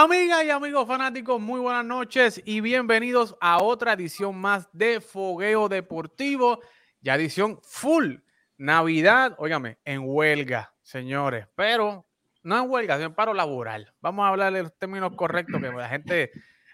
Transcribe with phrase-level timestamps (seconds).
[0.00, 5.68] Amigas y amigos fanáticos, muy buenas noches y bienvenidos a otra edición más de Fogueo
[5.68, 6.60] Deportivo,
[7.00, 8.18] ya edición full
[8.56, 12.06] Navidad, óigame, en huelga, señores, pero
[12.44, 13.92] no en huelga, sino en paro laboral.
[14.00, 16.30] Vamos a hablar de los términos correctos, que la gente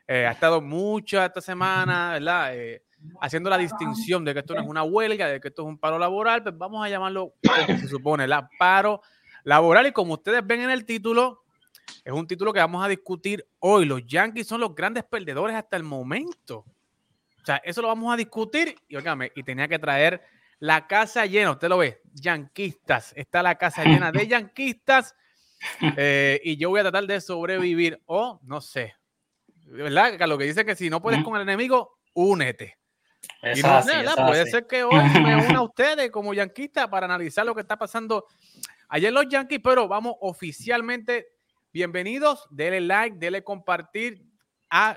[0.06, 2.54] eh, ha estado mucha esta semana, ¿verdad?
[2.54, 2.84] Eh,
[3.22, 5.78] haciendo la distinción de que esto no es una huelga, de que esto es un
[5.78, 9.00] paro laboral, pues vamos a llamarlo se supone, la paro
[9.44, 9.86] laboral.
[9.86, 11.43] Y como ustedes ven en el título,
[12.04, 13.86] es un título que vamos a discutir hoy.
[13.86, 16.58] Los Yankees son los grandes perdedores hasta el momento.
[16.58, 20.22] O sea, eso lo vamos a discutir y, óigame, y tenía que traer
[20.58, 21.52] la casa llena.
[21.52, 23.12] Usted lo ve, yanquistas.
[23.16, 25.14] Está la casa llena de yanquistas.
[25.96, 27.98] Eh, y yo voy a tratar de sobrevivir.
[28.04, 28.96] O no sé.
[29.64, 30.20] ¿Verdad?
[30.28, 32.76] Lo que dice que si no puedes con el enemigo, únete.
[33.42, 37.46] Y no sé, Puede ser que hoy me una a ustedes como yanquista para analizar
[37.46, 38.26] lo que está pasando
[38.88, 41.33] ayer los Yankees, pero vamos oficialmente
[41.74, 44.22] Bienvenidos, denle like, denle compartir,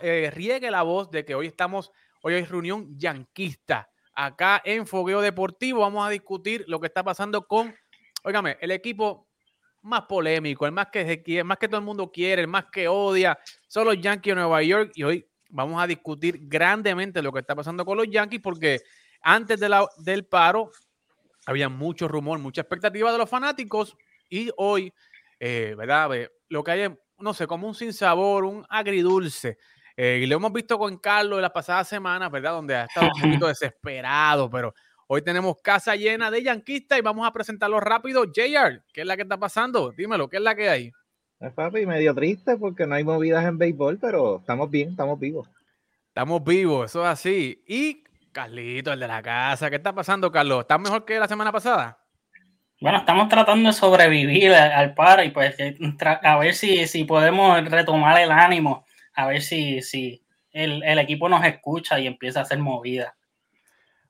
[0.03, 3.89] eh, riegue la voz de que hoy estamos, hoy hay reunión yanquista.
[4.13, 7.75] Acá en Fogueo Deportivo vamos a discutir lo que está pasando con,
[8.23, 9.27] óigame, el equipo
[9.81, 12.87] más polémico, el más que, el más que todo el mundo quiere, el más que
[12.87, 17.39] odia, son los Yankees de Nueva York y hoy vamos a discutir grandemente lo que
[17.39, 18.81] está pasando con los Yankees porque
[19.21, 20.69] antes del paro
[21.47, 23.97] había mucho rumor, mucha expectativa de los fanáticos
[24.29, 24.93] y hoy,
[25.39, 26.09] eh, ¿verdad?
[26.49, 29.57] lo que hay es, no sé, como un sinsabor, un agridulce.
[29.95, 32.51] Eh, y lo hemos visto con Carlos en las pasadas semanas, ¿verdad?
[32.51, 34.73] Donde ha estado un poquito desesperado, pero
[35.07, 38.25] hoy tenemos casa llena de yanquistas y vamos a presentarlo rápido.
[38.25, 39.91] JR, ¿qué es la que está pasando?
[39.91, 40.91] Dímelo, ¿qué es la que hay?
[41.39, 45.49] Es papi, medio triste porque no hay movidas en béisbol, pero estamos bien, estamos vivos.
[46.09, 47.63] Estamos vivos, eso es así.
[47.67, 50.61] Y Carlito, el de la casa, ¿qué está pasando, Carlos?
[50.61, 51.99] ¿Estás mejor que la semana pasada?
[52.79, 55.55] Bueno, estamos tratando de sobrevivir al par y pues
[56.03, 61.43] a ver si, si podemos retomar el ánimo, a ver si, si el, equipo nos
[61.43, 63.16] escucha y empieza a hacer movida.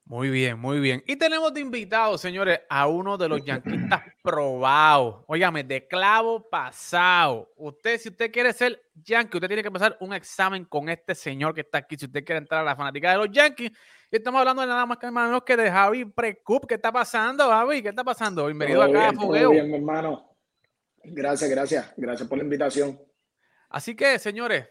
[0.10, 1.04] Muy bien, muy bien.
[1.06, 5.26] Y tenemos de invitado, señores, a uno de los yanquistas probados.
[5.28, 7.52] Óigame, de clavo pasado.
[7.58, 11.54] Usted, si usted quiere ser yankee, usted tiene que pasar un examen con este señor
[11.54, 11.98] que está aquí.
[11.98, 13.72] Si usted quiere entrar a la fanática de los yankees,
[14.10, 16.66] estamos hablando de nada más que menos que de Javi Precup.
[16.68, 17.82] ¿Qué está pasando, Javi?
[17.82, 18.46] ¿Qué está pasando?
[18.46, 19.52] Bienvenido acá a Fogueo.
[19.52, 20.38] bien, mi hermano.
[21.04, 21.94] Gracias, gracias.
[21.98, 22.98] Gracias por la invitación.
[23.68, 24.70] Así que, señores,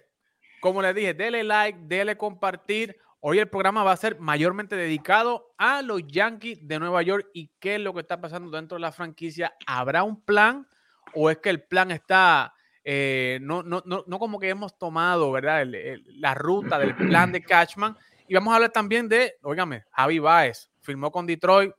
[0.60, 2.96] como les dije, dele like, dele compartir.
[3.20, 7.50] Hoy el programa va a ser mayormente dedicado a los Yankees de Nueva York y
[7.58, 9.54] qué es lo que está pasando dentro de la franquicia.
[9.66, 10.66] ¿Habrá un plan
[11.14, 15.32] o es que el plan está, eh, no, no, no, no, como que hemos tomado,
[15.32, 15.66] ¿verdad?
[16.06, 17.96] la ruta del plan de Catchman
[18.28, 21.72] y vamos a hablar también de, óigame, Javi Baez firmó con Detroit,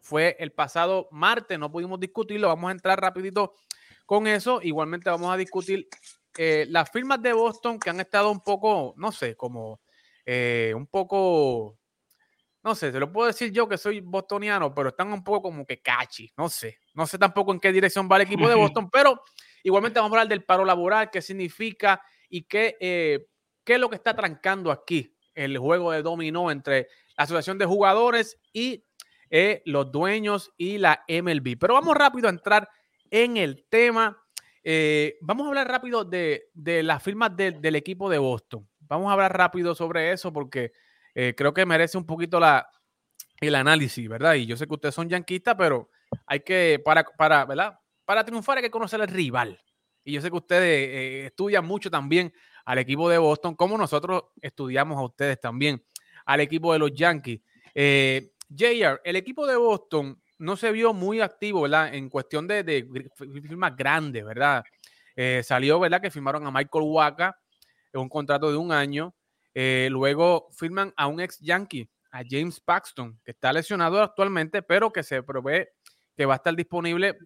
[0.00, 3.54] fue el pasado martes, no pudimos discutirlo, vamos a entrar rapidito
[4.06, 4.60] con eso.
[4.62, 5.88] Igualmente vamos a discutir
[6.36, 9.80] eh, las firmas de Boston que han estado un poco, no sé, como
[10.30, 11.78] eh, un poco,
[12.62, 15.64] no sé, se lo puedo decir yo que soy bostoniano, pero están un poco como
[15.64, 18.90] que cachi, no sé, no sé tampoco en qué dirección va el equipo de Boston,
[18.90, 19.22] pero
[19.62, 23.26] igualmente vamos a hablar del paro laboral, qué significa y qué, eh,
[23.64, 27.64] qué es lo que está trancando aquí el juego de dominó entre la Asociación de
[27.64, 28.84] Jugadores y
[29.30, 31.56] eh, los dueños y la MLB.
[31.58, 32.68] Pero vamos rápido a entrar
[33.10, 34.22] en el tema.
[34.62, 38.68] Eh, vamos a hablar rápido de, las firmas del equipo de Boston.
[38.88, 40.72] Vamos a hablar rápido sobre eso porque
[41.14, 42.40] eh, creo que merece un poquito
[43.40, 44.34] el análisis, ¿verdad?
[44.34, 45.90] Y yo sé que ustedes son yanquistas, pero
[46.26, 47.78] hay que, para, para, ¿verdad?
[48.04, 49.60] Para triunfar hay que conocer al rival.
[50.04, 52.32] Y yo sé que ustedes estudian mucho también
[52.64, 55.82] al equipo de Boston, como nosotros estudiamos a ustedes también,
[56.26, 57.40] al equipo de los Yankees.
[57.74, 61.94] Eh, JR, el equipo de Boston no se vio muy activo, ¿verdad?
[61.94, 62.86] En cuestión de,
[63.16, 64.62] firmas grandes, ¿verdad?
[65.16, 66.00] Eh, salió, ¿verdad?
[66.02, 67.38] Que firmaron a Michael Waka
[67.94, 69.14] un contrato de un año.
[69.54, 74.92] Eh, luego firman a un ex Yankee, a James Paxton, que está lesionado actualmente, pero
[74.92, 75.72] que se prevé
[76.16, 77.16] que va a estar disponible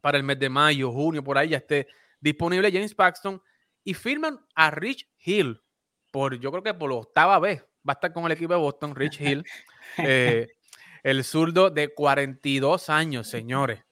[0.00, 1.88] para el mes de mayo, junio, por ahí ya esté
[2.20, 3.40] disponible James Paxton
[3.84, 5.60] y firman a Rich Hill
[6.10, 8.58] por, yo creo que por la octava vez va a estar con el equipo de
[8.58, 9.44] Boston, Rich Hill,
[9.98, 10.48] eh,
[11.02, 13.82] el zurdo de 42 años, señores.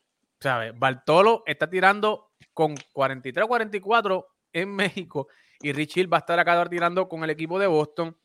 [0.40, 0.72] ¿Sabes?
[0.78, 5.28] Bartolo está tirando con 43 o 44 en México
[5.60, 8.16] y Rich Hill va a estar acá tirando con el equipo de Boston,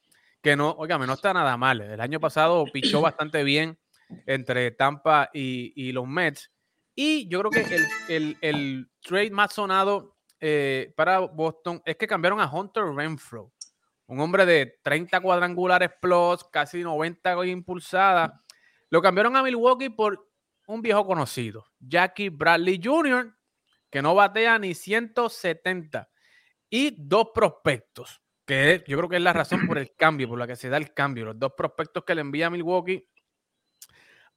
[0.42, 1.82] que no, oígame, no está nada mal.
[1.82, 3.78] El año pasado pichó bastante bien
[4.26, 6.52] entre Tampa y, los Mets.
[6.96, 12.08] Y yo creo que el, el, el trade más sonado eh, para Boston es que
[12.08, 13.54] cambiaron a Hunter Renfro,
[14.08, 18.32] un hombre de 30 cuadrangulares plus, casi 90 impulsadas.
[18.90, 20.28] Lo cambiaron a Milwaukee por
[20.66, 23.32] un viejo conocido, Jackie Bradley Jr.,
[23.92, 26.10] que no batea ni 170.
[26.74, 30.48] Y dos prospectos, que yo creo que es la razón por el cambio, por la
[30.48, 31.26] que se da el cambio.
[31.26, 33.06] Los dos prospectos que le envía Milwaukee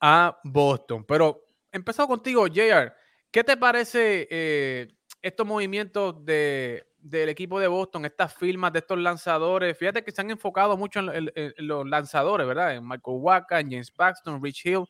[0.00, 1.04] a Boston.
[1.06, 2.92] Pero empezado contigo, JR.
[3.30, 4.88] ¿Qué te parece eh,
[5.22, 9.78] estos movimientos de, del equipo de Boston, estas firmas de estos lanzadores?
[9.78, 12.74] Fíjate que se han enfocado mucho en, los lanzadores, ¿verdad?
[12.74, 14.84] En Michael Waka, en James Paxton, Rich Hill.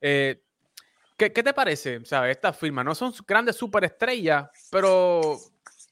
[0.00, 0.42] Eh,
[1.16, 2.04] ¿qué, te parece?
[2.04, 2.32] ¿Sabes?
[2.36, 5.38] Estas firmas no son grandes superestrellas, pero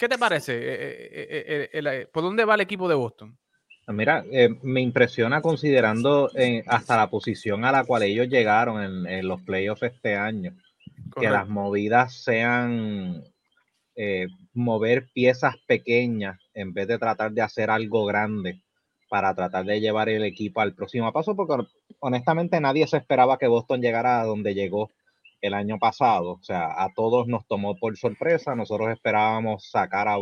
[0.00, 0.58] ¿qué te parece?
[0.58, 3.38] Eh, ¿Por dónde va el equipo de Boston?
[3.86, 4.24] Mira,
[4.62, 6.30] me impresiona considerando
[6.66, 10.56] hasta la posición a la cual ellos llegaron en los playoffs este año
[11.18, 13.24] que las movidas sean
[13.96, 18.62] eh, mover piezas pequeñas en vez de tratar de hacer algo grande
[19.08, 21.66] para tratar de llevar el equipo al próximo paso, porque
[21.98, 24.90] honestamente nadie se esperaba que Boston llegara a donde llegó
[25.40, 26.32] el año pasado.
[26.32, 28.54] O sea, a todos nos tomó por sorpresa.
[28.54, 30.16] Nosotros esperábamos sacar a,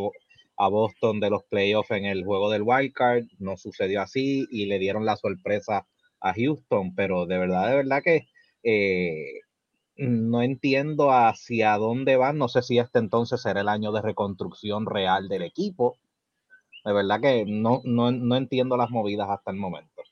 [0.56, 3.24] a Boston de los playoffs en el juego del wild card.
[3.38, 5.86] No sucedió así y le dieron la sorpresa
[6.20, 6.94] a Houston.
[6.94, 8.28] Pero de verdad, de verdad que
[8.62, 9.40] eh,
[9.96, 12.38] no entiendo hacia dónde van.
[12.38, 15.98] No sé si este entonces será el año de reconstrucción real del equipo.
[16.84, 20.02] De verdad que no, no, entiendo las movidas hasta el momento.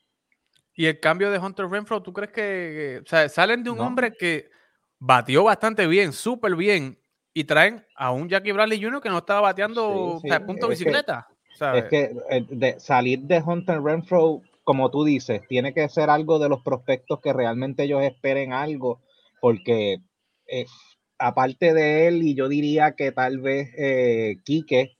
[0.75, 4.13] Y el cambio de Hunter Renfro, ¿tú crees que, o sea, salen de un hombre
[4.13, 4.49] que
[4.99, 6.97] batió bastante bien, súper bien,
[7.33, 9.01] y traen a un Jackie Bradley Jr.
[9.01, 11.27] que no estaba bateando a punto de bicicleta?
[11.75, 16.39] es que eh, de salir de Hunter Renfro, como tú dices, tiene que ser algo
[16.39, 19.01] de los prospectos que realmente ellos esperen algo
[19.39, 19.97] porque
[20.47, 20.65] eh,
[21.17, 24.96] aparte de él, y yo diría que tal vez eh, Quique,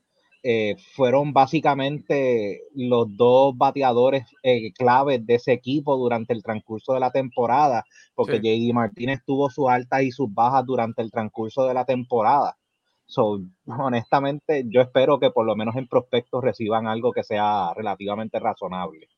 [0.50, 7.02] eh, fueron básicamente los dos bateadores eh, claves de ese equipo durante el transcurso de
[7.02, 7.84] la temporada,
[8.16, 12.58] porque JD Martínez tuvo sus altas y sus bajas durante el transcurso de la temporada.
[13.06, 18.40] So, honestamente, yo espero que por lo menos en prospectos reciban algo que sea relativamente
[18.40, 19.10] razonable.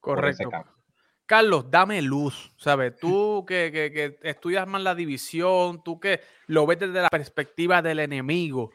[0.00, 0.48] Correcto.
[1.26, 2.96] Carlos, dame luz, ¿sabes?
[2.96, 8.70] Tú que, estudias más la división, tú que lo ves desde la perspectiva del enemigo.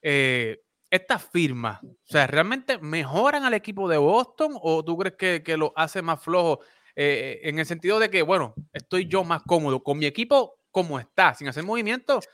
[0.00, 0.63] Eh,
[0.94, 5.72] estas firmas, o sea, ¿realmente mejoran al equipo de Boston o tú crees que, lo
[5.74, 6.60] hace más flojo
[6.94, 11.00] eh, en el sentido de que, bueno, estoy yo más cómodo con mi equipo como
[11.00, 12.28] está, sin hacer movimientos?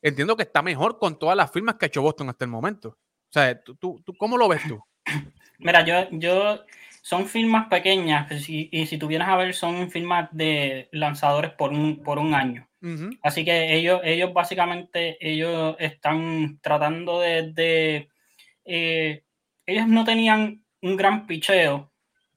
[0.00, 2.88] Entiendo que está mejor con todas las firmas que ha hecho Boston hasta el momento.
[2.88, 4.80] O sea, ¿tú, tú, cómo lo ves tú?
[5.58, 6.64] Mira, yo, yo
[7.06, 12.02] son firmas pequeñas pues, y, si tuvieras a ver son firmas de lanzadores por un,
[12.02, 12.68] por un año.
[13.22, 18.08] Así que ellos, ellos básicamente ellos están tratando de...
[18.64, 19.22] Eh,
[19.66, 21.92] ellos no tenían un gran picheo.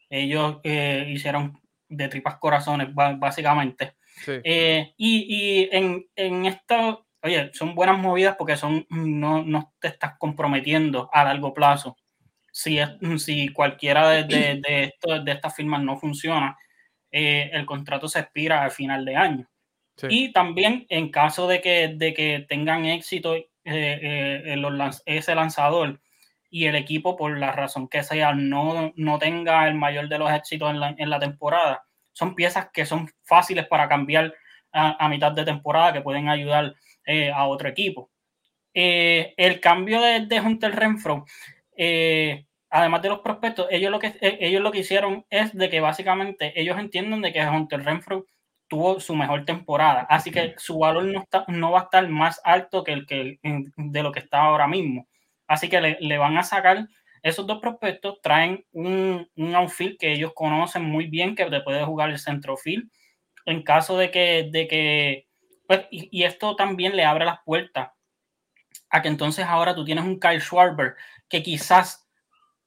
[0.08, 3.96] Ellos eh, hicieron de tripas corazones, básicamente.
[4.28, 9.88] Eh, y, y, en, en esto, oye, son buenas movidas porque son, no, no te
[9.88, 11.98] estás comprometiendo a largo plazo
[12.60, 12.80] si,
[13.18, 16.58] si cualquiera de, de, de, estas firmas no funciona,
[17.12, 19.50] eh, el contrato se expira al final de año.
[20.08, 26.00] Y también en caso de que, de que tengan éxito eh, eh, ese lanzador
[26.50, 30.32] y el equipo, por la razón que sea, no, no tenga el mayor de los
[30.32, 34.34] éxitos en la, en la temporada, son piezas que son fáciles para cambiar
[34.72, 36.76] a, mitad de temporada, que pueden ayudar
[37.34, 38.10] a otro equipo.
[38.74, 41.26] el cambio de, de Hunter Renfro
[41.82, 45.70] eh, además de los prospectos, ellos lo que eh, ellos lo que hicieron es de
[45.70, 48.26] que básicamente ellos entienden de que Hunter Renfro
[48.68, 52.40] tuvo su mejor temporada, así que su valor no, está, no va a estar más
[52.44, 55.08] alto que el que de lo que está ahora mismo.
[55.48, 56.88] Así que le, van a sacar
[57.24, 61.84] esos dos prospectos, traen un, un outfield que ellos conocen muy bien, que te puede
[61.84, 62.90] jugar el centrofield.
[63.46, 65.28] En caso de que, de que
[65.68, 67.90] pues, y, y, esto también le abre las puertas
[68.92, 70.96] a que entonces ahora tú tienes un Kyle Schwarber
[71.28, 72.09] que quizás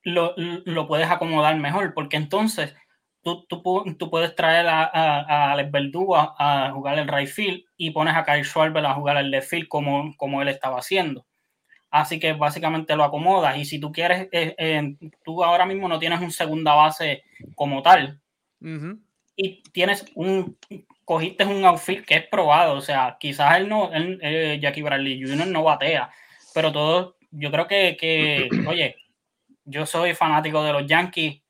[0.04, 2.75] lo, lo puedes acomodar mejor, porque entonces
[3.23, 3.62] tú, tú,
[3.99, 8.25] tú puedes traer a, a, Alex Verdugo a, jugar el right field y pones a
[8.25, 11.25] Kyle Schwarber a jugar el left field como, como él estaba haciendo.
[11.90, 13.56] Así que básicamente lo acomodas.
[13.59, 17.23] Y si tú quieres, eh, eh, tú ahora mismo no tienes un segunda base
[17.54, 18.18] como tal.
[19.37, 20.56] Y tienes un,
[21.04, 22.76] cogiste un outfield que es probado.
[22.76, 25.47] O sea, quizás él no, él, eh, Jackie Bradley Jr.
[25.49, 26.11] no batea,
[26.54, 28.97] pero todo, yo creo que, que oye,
[29.64, 31.42] yo soy fanático de los Yankees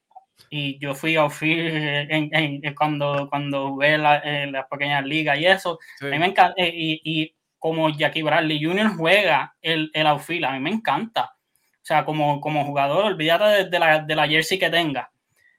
[0.51, 5.79] y yo fui a en, cuando, cuando jugué en las pequeñas ligas y eso.
[6.01, 8.97] A mí me encanta, eh, y, y, como Jackie Bradley Jr.
[8.97, 11.33] juega el, el outfield, a mí me encanta.
[11.83, 15.11] O sea, como, como jugador, olvídate de, la, de la jersey que tenga.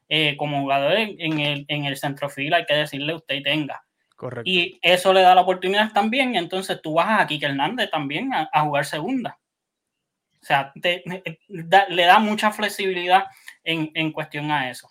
[0.09, 3.83] Eh, como jugador en, el, en el centrofield hay que decirle usted tenga.
[4.15, 4.49] Correcto.
[4.49, 6.35] Y eso le da la oportunidad también.
[6.35, 9.39] entonces tú vas a Kike Hernández también a, a jugar segunda.
[10.43, 13.23] O sea, le da mucha flexibilidad
[13.63, 14.89] en, en, cuestión a eso.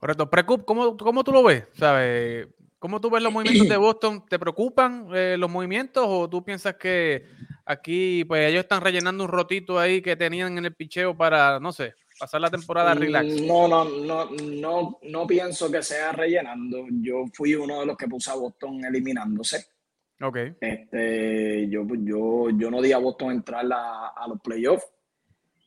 [0.00, 0.30] Correcto.
[0.30, 1.64] Precup, ¿cómo, ¿cómo tú lo ves?
[1.74, 2.48] ¿Sabes?
[2.78, 4.24] ¿Cómo tú ves los movimientos de Boston?
[4.26, 7.26] ¿Te preocupan eh, los movimientos o tú piensas que
[7.66, 11.70] aquí pues ellos están rellenando un rotito ahí que tenían en el picheo para, no
[11.70, 13.42] sé, pasar la temporada mm, relax?
[13.42, 16.86] No, no, no, no, no pienso que sea rellenando.
[17.02, 19.75] Yo fui uno de los que puse a Boston eliminándose.
[20.20, 20.36] Ok.
[20.60, 24.86] Este, yo, yo, yo no di a Boston entrar a, a los playoffs.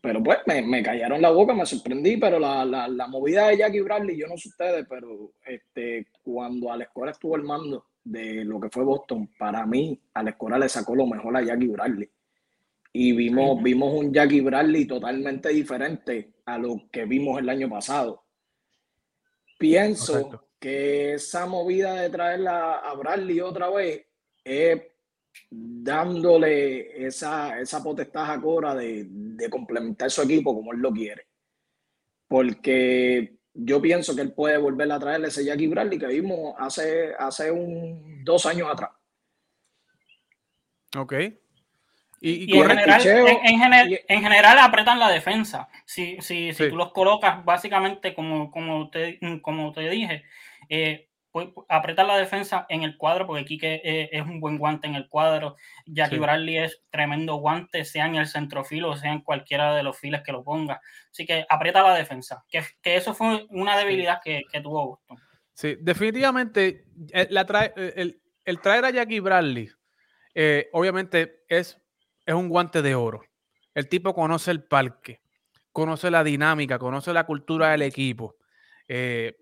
[0.01, 3.57] Pero pues me, me, callaron la boca, me sorprendí, pero la, la, la, movida de
[3.57, 8.45] Jackie Bradley, yo no sé ustedes, pero este, cuando Alex Cora estuvo al mando de
[8.45, 12.09] lo que fue Boston, para mí Alex Cora le sacó lo mejor a Jackie Bradley.
[12.93, 18.23] Y vimos, vimos un Jackie Bradley totalmente diferente a lo que vimos el año pasado.
[19.57, 24.08] Pienso que esa movida de traerla a Bradley otra vez
[24.49, 24.81] es
[25.49, 31.27] dándole esa, esa potestad a Cora de, de, complementar su equipo como él lo quiere.
[32.27, 37.13] Porque yo pienso que él puede volver a traerle ese Jackie Bradley que vimos hace,
[37.17, 38.91] hace un, dos años atrás.
[40.97, 41.13] Ok.
[42.21, 45.69] Y, en, general, en, general, apretan la defensa.
[45.85, 50.23] Si, si, si tú los colocas básicamente como, como, te, como te dije,
[50.67, 51.08] eh,
[51.67, 55.07] apretar la defensa en el cuadro, porque Kike eh, es un buen guante en el
[55.07, 55.55] cuadro.
[55.85, 59.97] Jackie Bradley es tremendo guante, sea en el centrofil o sea en cualquiera de los
[59.97, 60.81] files que lo ponga.
[61.11, 65.17] Así que aprieta la defensa, que, que eso fue una debilidad que, que, tuvo Boston.
[65.53, 69.69] Sí, definitivamente eh, la trae, eh, el, traer a Jackie Bradley,
[70.71, 71.77] obviamente es,
[72.25, 73.23] es un guante de oro.
[73.73, 75.21] El tipo conoce el parque,
[75.71, 78.35] conoce la dinámica, conoce la cultura del equipo.
[78.91, 79.37] Eh,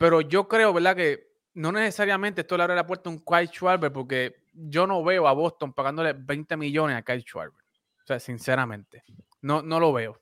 [0.00, 0.96] pero yo creo, ¿verdad?
[0.96, 5.04] Que no necesariamente esto le abre la puerta a un Kyle Schwarber porque yo no
[5.04, 7.62] veo a Boston pagándole 20 millones a Kyle Schwarber.
[8.02, 9.04] O sea, sinceramente,
[9.42, 10.18] no, no lo veo.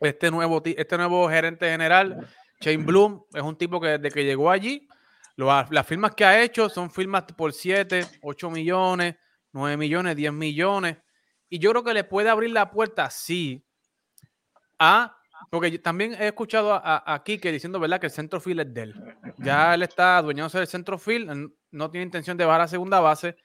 [0.00, 2.28] Este nuevo, este nuevo gerente general,
[2.60, 4.88] Shane Bloom, es un tipo que desde que llegó allí,
[5.36, 9.14] las firmas que ha hecho son firmas por 7, 8 millones,
[9.52, 10.96] 9 millones, 10 millones.
[11.48, 13.64] Y yo creo que le puede abrir la puerta, sí,
[14.76, 15.16] a
[15.50, 18.82] porque también he escuchado a, a Kike diciendo, ¿verdad?, que el centro field es de
[18.82, 18.94] él.
[19.38, 23.36] Ya él está adueñándose del centro field, no tiene intención de bajar a segunda base.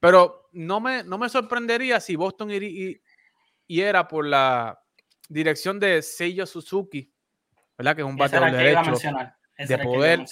[0.00, 3.00] Pero no me, no me sorprendería si Boston y,
[3.68, 4.80] era por la
[5.28, 7.12] dirección de Seiyo Suzuki,
[7.76, 7.96] ¿verdad?
[7.96, 8.92] Que es un bateador derecho
[9.58, 10.24] de poder.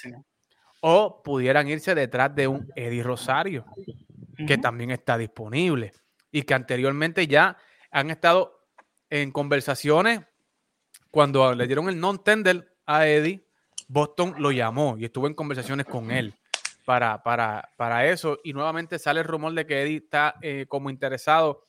[0.81, 3.65] O pudieran irse detrás de un Eddie Rosario,
[4.47, 5.93] que también está disponible
[6.31, 7.57] y que anteriormente ya
[7.91, 8.69] han estado
[9.09, 10.21] en conversaciones
[11.15, 13.47] cuando le dieron el non-tender a Eddie,
[13.87, 16.35] Boston lo llamó y estuvo en conversaciones con él
[16.85, 18.41] para, para, para eso.
[18.43, 21.69] Y nuevamente sale el rumor de que Eddie está eh, como interesado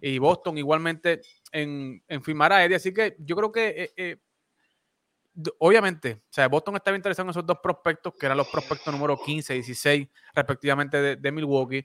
[0.00, 2.76] y Boston igualmente en, en, firmar a Eddie.
[2.76, 4.16] Así que yo creo que, eh, eh,
[5.58, 9.20] obviamente, o sea, Boston estaba interesado en esos dos prospectos, que eran los prospectos número
[9.20, 11.84] 15 y 16, respectivamente, de, Milwaukee.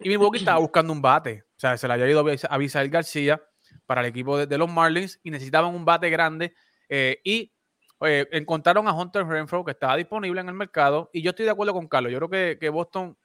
[0.00, 1.44] Y Milwaukee estaba buscando un bate.
[1.56, 3.40] O sea, se le había ido a Visael García
[3.86, 6.54] para el equipo de, los Marlins y necesitaban un bate grande
[6.88, 7.52] eh, y
[8.00, 11.50] eh, encontraron a Hunter Renfro que estaba disponible en el mercado y yo estoy de
[11.50, 12.12] acuerdo con Carlos.
[12.12, 13.16] Yo creo que, Boston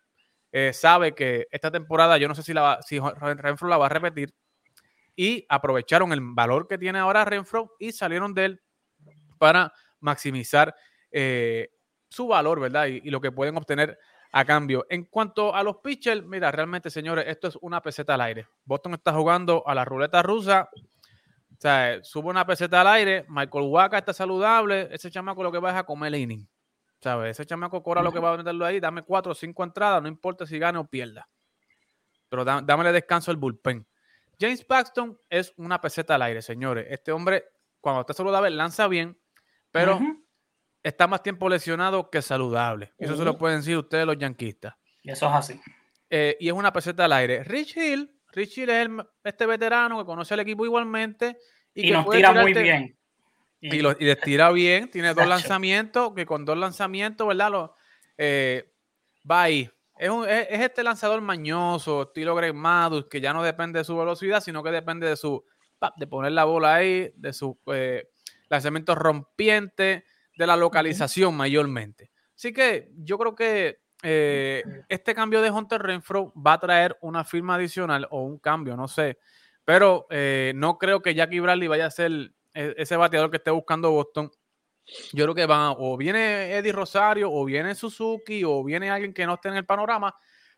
[0.52, 3.90] eh, sabe que esta temporada, yo no sé si, la, si Renfro la va a
[3.90, 4.34] repetir
[5.16, 8.62] y aprovecharon el valor que tiene ahora Renfro y salieron de él
[9.38, 10.76] para maximizar
[12.10, 12.88] su valor, ¿verdad?
[12.88, 13.98] y, lo que pueden obtener
[14.36, 14.86] a cambio.
[14.90, 18.48] En cuanto a los pitchers, mira, realmente, señores, esto es una peseta al aire.
[18.66, 20.70] Boston está jugando a la ruleta rusa.
[20.74, 23.26] O sea, sube una peseta al aire.
[23.30, 24.90] Michael Waka está saludable.
[24.92, 26.50] Ese chamaco lo que va es a comer inning.
[27.00, 27.38] ¿Sabes?
[27.38, 28.80] Ese chamaco cobra lo que va a meterlo ahí.
[28.80, 30.02] Dame cuatro o cinco entradas.
[30.02, 31.30] No importa si gane o pierda.
[32.28, 33.86] Pero dámele descanso al bullpen.
[34.40, 36.88] James Paxton es una peseta al aire, señores.
[36.90, 37.46] Este hombre,
[37.80, 39.16] cuando está saludable, lanza bien.
[39.70, 40.00] Pero
[40.84, 42.94] está más tiempo lesionado que saludable.
[42.98, 44.76] Eso se lo pueden decir ustedes los yanquistas.
[45.02, 45.62] Y eso es así.
[46.10, 47.44] Eh, y es una peseta al aire.
[47.44, 48.90] Rich Hill, Rich Hill es
[49.24, 51.38] este veterano que conoce al equipo igualmente.
[51.74, 52.98] Y, nos tira muy bien.
[53.60, 54.92] Y, lo, les tira bien.
[54.92, 57.52] Tiene dos lanzamientos, que con dos lanzamientos, ¿verdad?
[57.52, 57.76] Lo,
[58.18, 58.72] eh,
[59.30, 59.70] va ahí.
[59.98, 60.12] Es,
[60.50, 64.72] este lanzador mañoso, estilo Greg Madus, que ya no depende de su velocidad, sino que
[64.72, 65.46] depende de su
[65.98, 68.10] de poner la bola ahí, de su eh,
[68.48, 72.12] lanzamiento rompiente, de la localización mayormente.
[72.36, 77.24] Así que yo creo que eh, este cambio de Hunter Renfro va a traer una
[77.24, 79.18] firma adicional o un cambio, no sé.
[79.64, 82.12] Pero eh, no creo que Jackie Bradley vaya a ser
[82.54, 84.30] e, ese bateador que esté buscando Boston.
[85.14, 89.26] Yo creo que va, o viene Eddie Rosario, o viene Suzuki, o viene alguien que
[89.26, 90.14] no esté en el panorama.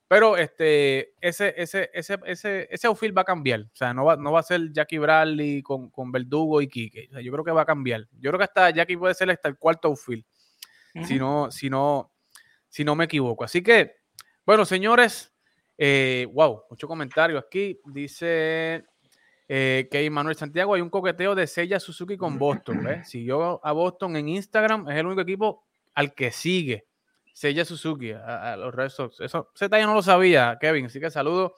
[0.07, 3.61] Pero este, ese, ese, ese, ese, ese outfield va a cambiar.
[3.61, 7.09] O sea, no va, no va a ser Jackie Bradley con, con Verdugo y Kike.
[7.23, 8.07] yo creo que va a cambiar.
[8.19, 10.23] Yo creo que hasta Jackie puede ser hasta el cuarto outfield.
[11.05, 12.11] si, no, si, no,
[12.69, 13.43] si no me equivoco.
[13.43, 13.95] Así que,
[14.45, 15.33] bueno, señores,
[15.77, 17.79] eh, wow, mucho comentario aquí.
[17.85, 18.85] Dice
[19.47, 22.87] eh, que Manuel Santiago, hay un coqueteo de Sella Suzuki con Boston.
[22.87, 23.03] ¿eh?
[23.05, 26.85] Siguió a Boston en Instagram, es el único equipo al que sigue.
[27.35, 29.19] Sella Suzuki a, los Red Sox.
[29.19, 30.85] Eso, ese detalle no lo sabía, Kevin.
[30.85, 31.53] Así que saludo.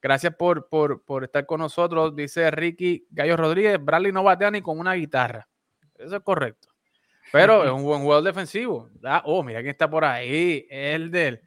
[0.00, 2.16] Gracias por, por, estar con nosotros.
[2.16, 5.46] Dice Ricky Gallo Rodríguez, Bradley no batea ni con una guitarra.
[5.98, 6.68] Eso es correcto.
[7.30, 8.88] Pero es un buen jugador defensivo.
[9.04, 10.66] Ah, oh, mira quién está por ahí.
[10.70, 11.42] El del.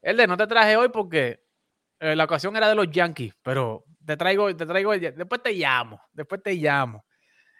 [0.00, 1.44] El de no te traje hoy porque
[1.98, 6.00] eh, la ocasión era de los Yankees, pero te traigo, te traigo, después te llamo,
[6.14, 7.04] después te llamo.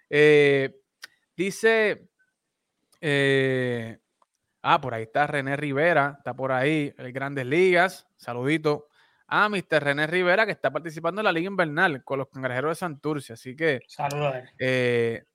[0.09, 0.75] Eh,
[1.37, 2.09] dice,
[2.99, 3.99] eh,
[4.63, 8.87] ah, por ahí está René Rivera, está por ahí, el Grandes Ligas, saludito.
[9.33, 9.85] Ah, Mr.
[9.85, 13.35] René Rivera, que está participando en la Liga Invernal con los cangrejeros de Santurce.
[13.35, 13.81] Así que.
[13.87, 14.35] Saludos.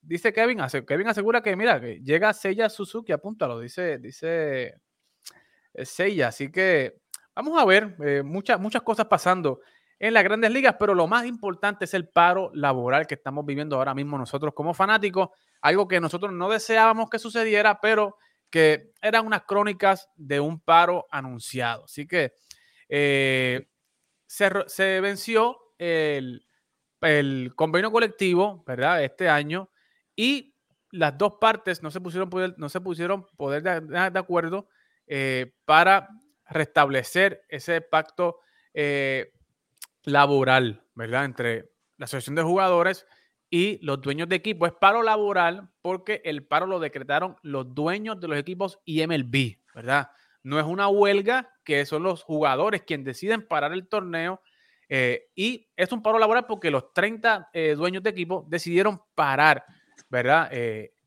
[0.02, 4.82] dice Kevin, Kevin asegura que, mira, que llega Sella Suzuki, apúntalo, dice, dice
[5.84, 6.28] Sella.
[6.28, 6.98] Así que
[7.36, 9.60] vamos a ver eh, muchas, muchas cosas pasando
[10.00, 13.78] en las grandes ligas, pero lo más importante es el paro laboral que estamos viviendo
[13.78, 15.30] ahora mismo nosotros como fanáticos,
[15.62, 18.18] algo que nosotros no deseábamos que sucediera, pero
[18.50, 21.86] que eran unas crónicas de un paro anunciado.
[21.86, 22.34] Así que
[22.90, 23.68] eh,
[24.28, 26.44] se, venció el,
[27.56, 29.04] convenio colectivo, ¿verdad?
[29.04, 29.70] Este año
[30.16, 30.56] y
[30.92, 34.68] las dos partes no se pusieron poder, no se pusieron poder de, acuerdo
[35.08, 36.10] eh, para
[36.48, 38.40] restablecer ese pacto
[38.74, 39.34] eh,
[40.04, 41.26] laboral, ¿verdad?
[41.26, 43.06] Entre la asociación de jugadores
[43.50, 44.66] y los dueños de equipo.
[44.66, 49.58] Es paro laboral porque el paro lo decretaron los dueños de los equipos y MLB,
[49.74, 50.10] ¿verdad?
[50.44, 54.42] No es una huelga que son los jugadores quienes deciden parar el torneo.
[54.88, 59.66] Eh, y es un paro laboral porque los 30 eh, dueños de equipo decidieron parar,
[60.10, 60.52] ¿verdad?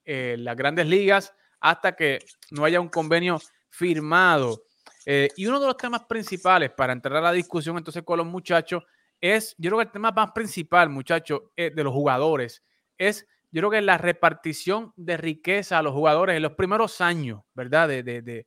[0.04, 2.18] las grandes ligas hasta que
[2.50, 4.64] no haya un convenio firmado.
[5.06, 8.26] Eh, y uno de los temas principales para entrar a la discusión entonces con los
[8.26, 8.84] muchachos
[9.20, 12.64] es, yo creo que el tema más principal, muchachos, eh, de los jugadores,
[12.96, 17.42] es, yo creo que la repartición de riqueza a los jugadores en los primeros años,
[17.54, 17.88] ¿verdad?
[17.88, 18.46] De, de,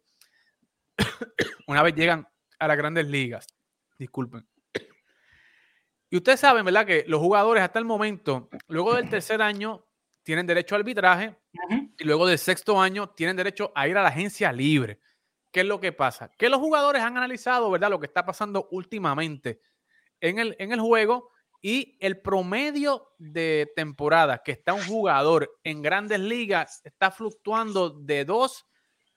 [1.68, 2.28] una vez llegan
[2.60, 3.48] a las grandes ligas.
[3.98, 4.48] Disculpen.
[6.10, 6.86] Y ustedes saben, ¿verdad?
[6.86, 9.86] Que los jugadores hasta el momento, luego del tercer año,
[10.24, 11.36] tienen derecho a arbitraje
[11.98, 15.00] y luego del sexto año tienen derecho a ir a la agencia libre.
[15.52, 16.30] ¿Qué es lo que pasa?
[16.38, 17.90] Que los jugadores han analizado, ¿verdad?
[17.90, 19.62] Lo que está pasando últimamente
[20.22, 21.32] en el, en el juego
[21.62, 28.26] y el promedio de temporada que está un jugador en grandes ligas está fluctuando de
[28.26, 28.66] 2,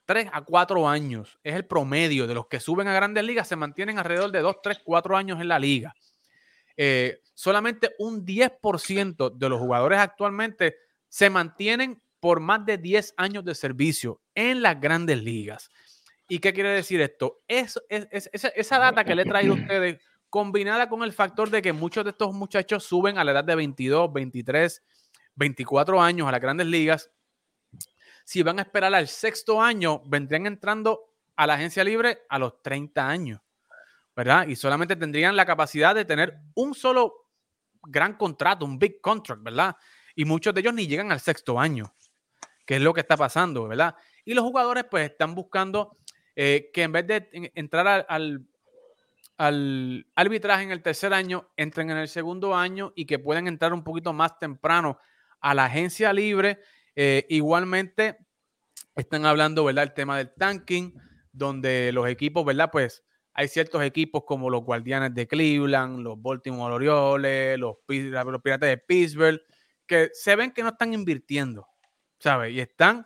[0.05, 1.39] 3 a 4 años.
[1.43, 4.57] Es el promedio de los que suben a grandes ligas, se mantienen alrededor de 2,
[4.61, 5.95] 3, 4 años en la liga.
[6.77, 10.75] Eh, solamente un 10% de los jugadores actualmente
[11.09, 15.69] se mantienen por más de 10 años de servicio en las grandes ligas.
[16.27, 17.43] ¿Y qué quiere decir esto?
[17.47, 21.73] Es, esa data que le he traído a ustedes, combinada con el factor de que
[21.73, 24.83] muchos de estos muchachos suben a la edad de 22, 23,
[25.35, 27.11] 24 años a las grandes ligas,
[28.25, 32.61] si van a esperar al sexto año, vendrían entrando a la agencia libre a los
[32.61, 33.41] 30 años,
[34.15, 34.47] ¿verdad?
[34.47, 37.27] Y solamente tendrían la capacidad de tener un solo
[37.83, 39.75] gran contrato, un big contract, ¿verdad?
[40.15, 41.93] Y muchos de ellos ni llegan al sexto año,
[42.65, 43.95] que es lo que está pasando, ¿verdad?
[44.23, 45.97] Y los jugadores pues están buscando
[46.35, 48.45] eh, que en vez de entrar al,
[49.37, 53.73] al, arbitraje en el tercer año, entren en el segundo año y que puedan entrar
[53.73, 54.99] un poquito más temprano
[55.39, 56.59] a la agencia libre.
[56.95, 58.17] Eh, igualmente,
[58.95, 59.83] están hablando, ¿verdad?
[59.83, 60.93] El tema del tanking,
[61.31, 62.69] donde los equipos, ¿verdad?
[62.71, 68.69] Pues hay ciertos equipos como los Guardianes de Cleveland, los Baltimore Orioles, los, los Piratas
[68.69, 69.41] de Pittsburgh,
[69.85, 71.67] que se ven que no están invirtiendo,
[72.17, 72.53] ¿sabes?
[72.53, 73.05] Y están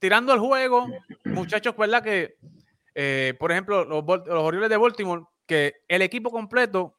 [0.00, 0.88] tirando el juego,
[1.24, 2.02] muchachos, ¿verdad?
[2.02, 2.38] Que,
[2.94, 6.98] eh, por ejemplo, los, los, Orioles de Baltimore, que el equipo completo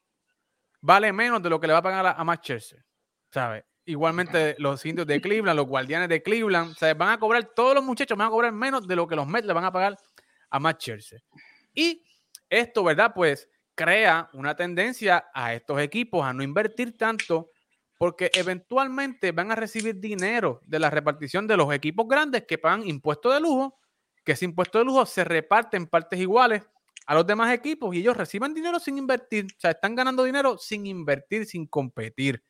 [0.80, 2.84] vale menos de lo que le va a pagar a, a Max Scherzer,
[3.30, 3.64] ¿sabes?
[3.84, 7.84] Igualmente los indios de Cleveland, los guardianes de Cleveland, o van a cobrar, todos los
[7.84, 9.96] muchachos van a cobrar menos de lo que los Mets le van a pagar
[10.50, 11.22] a Max Scherzer.
[11.72, 12.04] Y
[12.48, 13.12] esto, ¿verdad?
[13.14, 17.50] Pues crea una tendencia a estos equipos a no invertir tanto
[17.98, 22.86] porque eventualmente van a recibir dinero de la repartición de los equipos grandes que pagan
[22.86, 23.78] impuestos de lujo,
[24.26, 26.62] que ese impuesto de lujo se reparte en partes iguales
[27.06, 30.58] a los demás equipos y ellos reciben dinero sin invertir, o sea, están ganando dinero
[30.58, 32.42] sin invertir, sin competir.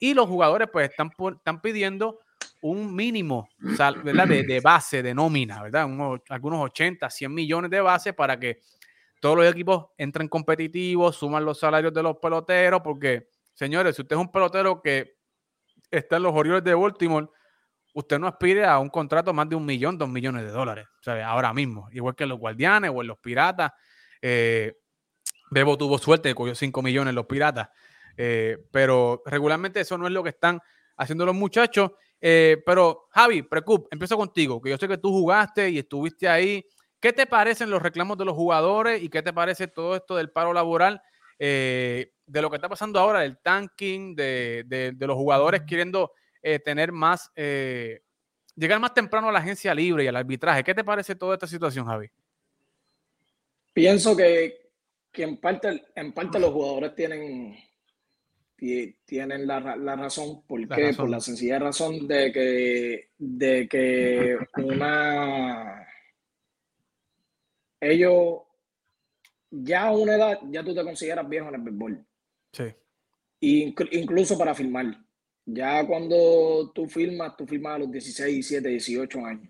[0.00, 2.18] Y los jugadores pues están, están pidiendo
[2.62, 4.26] un mínimo ¿verdad?
[4.26, 5.88] De, base, de nómina, ¿verdad?
[6.28, 8.60] algunos 80, 100 millones de base para que
[9.20, 14.16] todos los equipos entran competitivos, suman los salarios de los peloteros, porque, señores, si usted
[14.16, 15.16] es un pelotero que
[15.90, 17.28] está en los Orioles de Baltimore,
[17.94, 21.22] usted no aspire a un contrato más de un millón, dos millones de dólares, ¿sabe?
[21.22, 23.72] ahora mismo, igual que en los Guardianes o en los Piratas.
[24.22, 24.74] Eh,
[25.50, 27.68] Bebo tuvo suerte, cogió 5 millones los Piratas,
[28.16, 30.60] eh, pero regularmente eso no es lo que están
[30.96, 31.92] haciendo los muchachos.
[32.20, 36.64] Eh, pero Javi, Precup, empiezo contigo, que yo sé que tú jugaste y estuviste ahí.
[37.00, 40.30] ¿Qué te parecen los reclamos de los jugadores y qué te parece todo esto del
[40.30, 41.00] paro laboral?
[41.38, 46.92] Eh, de lo que está pasando ahora, del tanking, de, los jugadores queriendo eh, tener
[46.92, 50.64] más, llegar más temprano a la agencia libre y al arbitraje.
[50.64, 52.08] ¿Qué te parece toda esta situación, Javi?
[53.72, 54.70] Pienso que,
[55.12, 57.56] que en, parte, en parte los jugadores tienen
[59.06, 59.60] tienen la,
[59.96, 60.42] razón.
[60.46, 60.92] ¿Por qué?
[60.94, 65.86] Por la sencilla razón de que, de que una...
[67.80, 68.42] Ellos,
[69.50, 72.06] ya a una edad, ya tú te consideras viejo en el béisbol.
[72.52, 72.64] Sí.
[73.40, 74.98] incluso para firmar.
[75.52, 79.48] Ya cuando tú firmas, tú firmas a los 16, 17, 18 años.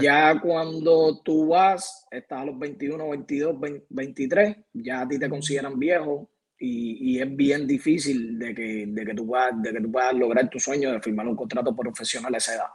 [0.00, 3.56] Ya cuando tú vas, estás a los 21, 22,
[3.88, 9.14] 23, ya a ti te consideran viejo y, es bien difícil de que, de, que
[9.14, 12.36] tú puedas, de que tú puedas lograr tu sueño de firmar un contrato profesional a
[12.36, 12.68] esa edad.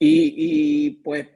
[0.00, 1.28] Y, y pues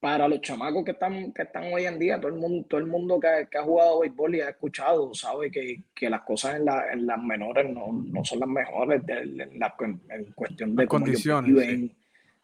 [0.00, 2.86] para los chamacos que están, que están hoy en día, todo el mundo, todo el
[2.86, 6.66] mundo que, que ha jugado béisbol y ha escuchado sabe que, que las cosas en,
[6.66, 9.74] la, en, las menores no, no, son las mejores en, la,
[10.10, 11.96] en cuestión de condiciones, viven,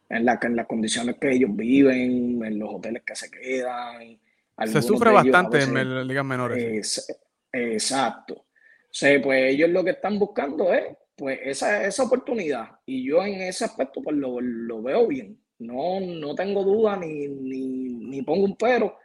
[0.08, 4.18] en, la, en las condiciones que ellos viven, en los hoteles que se quedan.
[4.66, 7.06] Se sufre bastante en las ligas menores.
[7.52, 8.34] Exacto.
[8.34, 10.84] O sea, pues ellos lo que están buscando es
[11.16, 12.70] pues esa, esa oportunidad.
[12.86, 15.38] Y yo en ese aspecto pues lo, lo veo bien.
[15.62, 18.98] No, no tengo duda ni, ni, ni, pongo un pero,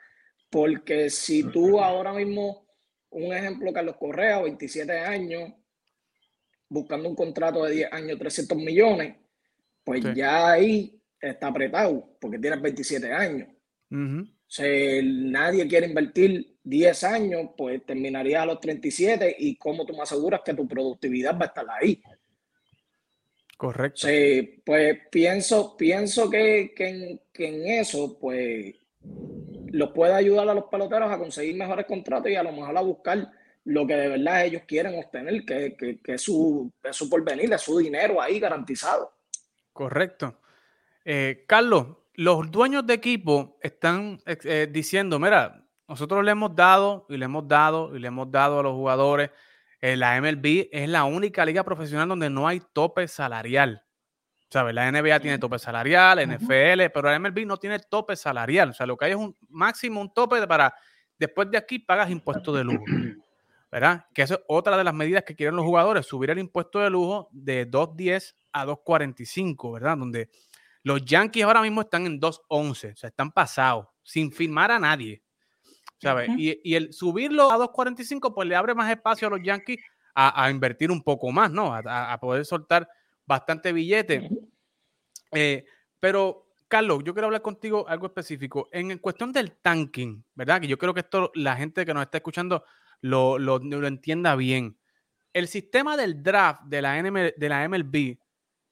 [0.50, 2.68] porque si tú ahora mismo,
[3.10, 5.54] un ejemplo, Carlos Correa, 27 años,
[6.70, 9.16] buscando un contrato de 10 años, 300 millones,
[9.84, 13.50] pues ya ahí está apretado, porque tienes 27 años.
[14.48, 20.04] Sea, nadie quiere invertir 10 años, pues terminaría a los 37 y cómo tú me
[20.04, 22.02] aseguras que tu productividad va a estar ahí.
[23.58, 24.08] Correcto.
[24.08, 28.76] Sí, pues pienso, pienso que, en, eso, pues,
[29.72, 32.82] los puede ayudar a los peloteros a conseguir mejores contratos y a lo mejor a
[32.82, 33.32] buscar
[33.66, 37.62] lo que de verdad ellos quieren obtener, que, que, es, su, es su porvenir, es
[37.62, 39.12] su dinero ahí garantizado.
[39.74, 40.40] Correcto.
[41.04, 47.18] Eh, Carlos, los dueños de equipo están eh, diciendo, mira, nosotros le hemos dado y
[47.18, 49.32] le hemos dado y le hemos dado a los jugadores.
[49.82, 53.84] Eh, la MLB es la única liga profesional donde no hay tope salarial.
[54.50, 54.74] ¿Sabes?
[54.74, 58.70] La NBA tiene tope salarial, NFL, pero la MLB no tiene tope salarial.
[58.70, 60.74] O sea, lo que hay es un máximo, un tope para
[61.20, 62.86] después de aquí pagas impuesto de lujo.
[63.70, 64.06] ¿Verdad?
[64.14, 66.90] Que eso es otra de las medidas que quieren los jugadores, subir el impuesto de
[66.90, 69.98] lujo de 2.10 a 2.45, ¿verdad?
[69.98, 70.30] Donde
[70.84, 75.22] los Yankees ahora mismo están en 2.11, o sea, están pasados, sin firmar a nadie.
[76.02, 76.30] ¿Sabes?
[76.38, 79.80] y, el subirlo a 2.45, pues le abre más espacio a los Yankees
[80.20, 81.76] a, invertir un poco más, ¿no?
[81.76, 82.90] A, poder soltar
[83.26, 84.30] bastante billete.
[85.32, 85.64] Eh,
[86.00, 88.68] pero, Carlos, yo quiero hablar contigo algo específico.
[88.72, 90.60] En, cuestión del tanking, ¿verdad?
[90.62, 92.64] Que yo creo que esto la gente que nos está escuchando
[93.02, 94.80] lo, lo, entienda bien.
[95.34, 96.94] El sistema del draft de la,
[97.38, 98.18] de la MLB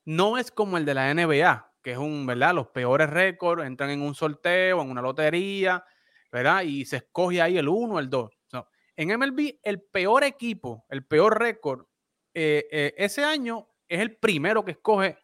[0.06, 2.56] no es como el de la NBA, que es un, ¿verdad?
[2.56, 5.84] Los peores récords entran en un sorteo, en una lotería,
[6.36, 6.64] ¿verdad?
[6.64, 8.30] Y se escoge ahí el 1, el 2.
[8.98, 11.86] en MLB, el peor equipo, el peor récord,
[12.34, 15.18] eh, eh, ese año es el primero que escoge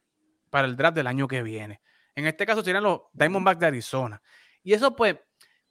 [0.50, 1.82] para el draft del año que viene.
[2.16, 4.22] En este caso serían los Diamondbacks de Arizona.
[4.64, 5.18] Y eso, pues,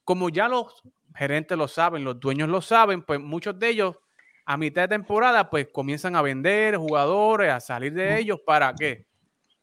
[0.05, 0.83] como ya los
[1.15, 3.97] gerentes lo saben, los dueños lo saben, pues muchos de ellos
[4.45, 8.41] a mitad de temporada, pues comienzan a vender jugadores, a salir de ellos.
[8.45, 9.07] ¿Para qué?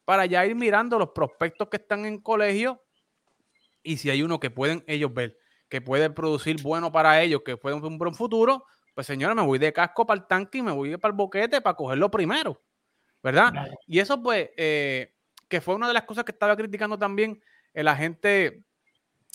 [0.04, 2.82] Para ya ir mirando los prospectos que están en colegio
[3.84, 5.38] y si hay uno que pueden ellos ver
[5.68, 9.58] que puede producir bueno para ellos, que puede un buen futuro, pues señores, me voy
[9.58, 12.60] de casco para el tanque y me voy para el boquete para cogerlo primero,
[13.22, 13.68] ¿verdad?
[13.86, 15.14] Y eso pues, eh,
[15.46, 17.40] que fue una de las cosas que estaba criticando también
[17.74, 18.64] el agente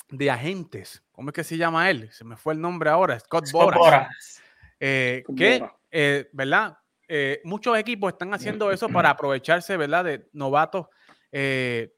[0.10, 2.12] de agentes, ¿cómo es que se llama él?
[2.12, 4.42] Se me fue el nombre ahora, Scott, Boras.
[4.80, 6.78] Eh, que, eh, ¿verdad?
[7.44, 10.04] muchos equipos están haciendo eso para aprovecharse, ¿verdad?
[10.04, 10.88] De novatos
[11.32, 11.92] que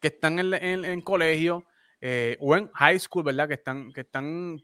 [0.00, 1.66] están en, en colegio,
[2.02, 3.46] eh, o en high school, ¿verdad?
[3.46, 4.62] Que están, que están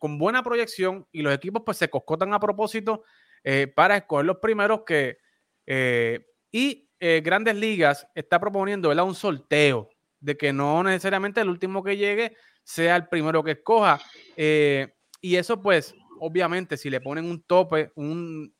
[0.00, 3.02] con buena proyección y los equipos pues se coscotan a propósito
[3.44, 5.18] eh, para escoger los primeros que...
[5.66, 9.04] Eh, y Grandes Ligas está proponiendo, ¿verdad?
[9.04, 13.98] Un sorteo de que no necesariamente el último que llegue sea el primero que escoja.
[14.36, 18.54] Y eso, pues, obviamente, si le ponen un tope, un,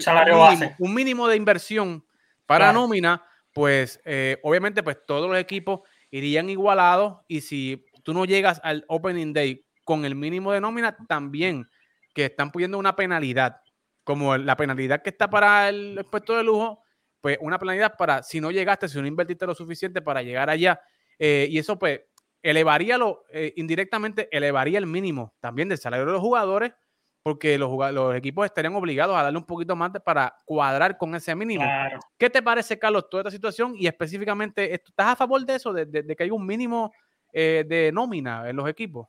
[0.00, 2.04] Salario un, mínimo, un mínimo de inversión
[2.46, 4.00] para nómina, pues,
[4.42, 7.18] obviamente, pues todos los equipos irían igualados.
[7.28, 11.68] Y si tú no llegas al opening day con el mínimo de nómina, también
[12.14, 13.60] que están poniendo una penalidad,
[14.04, 16.82] como la penalidad que está para el puesto de lujo,
[17.20, 20.80] pues una penalidad para si no llegaste, si no invertiste lo suficiente para llegar allá.
[21.18, 22.00] Eh, y eso, pues,
[22.42, 26.72] elevaría lo, eh, indirectamente, elevaría el mínimo también del salario de los jugadores,
[27.22, 31.34] porque los, los equipos estarían obligados a darle un poquito más para cuadrar con ese
[31.34, 31.64] mínimo.
[32.18, 33.74] ¿Qué te parece, Carlos, toda esta situación?
[33.76, 36.92] Y específicamente, ¿estás a favor de eso, de, que hay un mínimo
[37.32, 39.08] eh, de nómina en los equipos?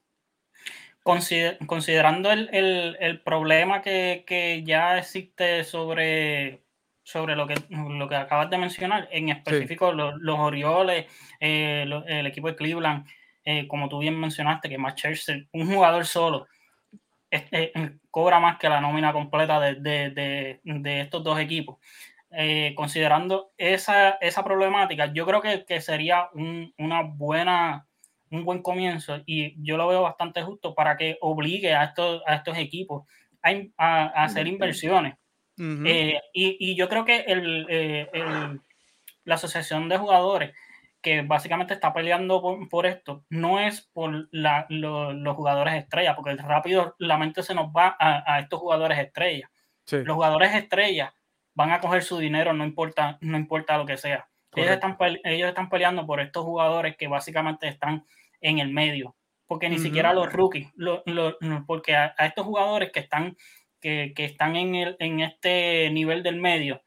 [1.04, 6.64] considerando el, problema que, ya existe sobre,
[7.04, 11.08] sobre lo, que, lo que acabas de mencionar, en específico los, Orioles,
[11.40, 13.08] eh, el equipo de Cleveland,
[13.44, 15.00] eh, como tú bien mencionaste, que Matt
[15.54, 16.48] un jugador solo,
[17.32, 17.72] este,
[18.12, 20.60] cobra más que la nómina completa de,
[21.02, 21.78] estos dos equipos.
[22.76, 27.88] considerando esa, esa problemática, yo creo que, sería una buena
[28.32, 32.36] un buen comienzo y yo lo veo bastante justo para que obligue a estos, a
[32.36, 33.04] estos equipos
[33.78, 35.16] a, hacer inversiones.
[35.58, 38.62] Eh, y, yo creo que eh, el,
[39.26, 40.56] la asociación de jugadores
[41.02, 47.18] que básicamente está peleando por, esto no es por los jugadores estrellas, porque rápido la
[47.18, 49.50] mente se nos va a, estos jugadores estrellas.
[49.90, 51.12] Los jugadores estrellas
[51.54, 54.28] van a coger su dinero, no importa, no importa lo que sea.
[54.56, 58.06] Ellos están, ellos están peleando por estos jugadores que básicamente están
[58.40, 59.16] en el medio,
[59.48, 60.72] porque ni siquiera los rookies,
[61.66, 63.38] porque a, estos jugadores que están,
[63.80, 66.84] que, están en, el, en este nivel del medio,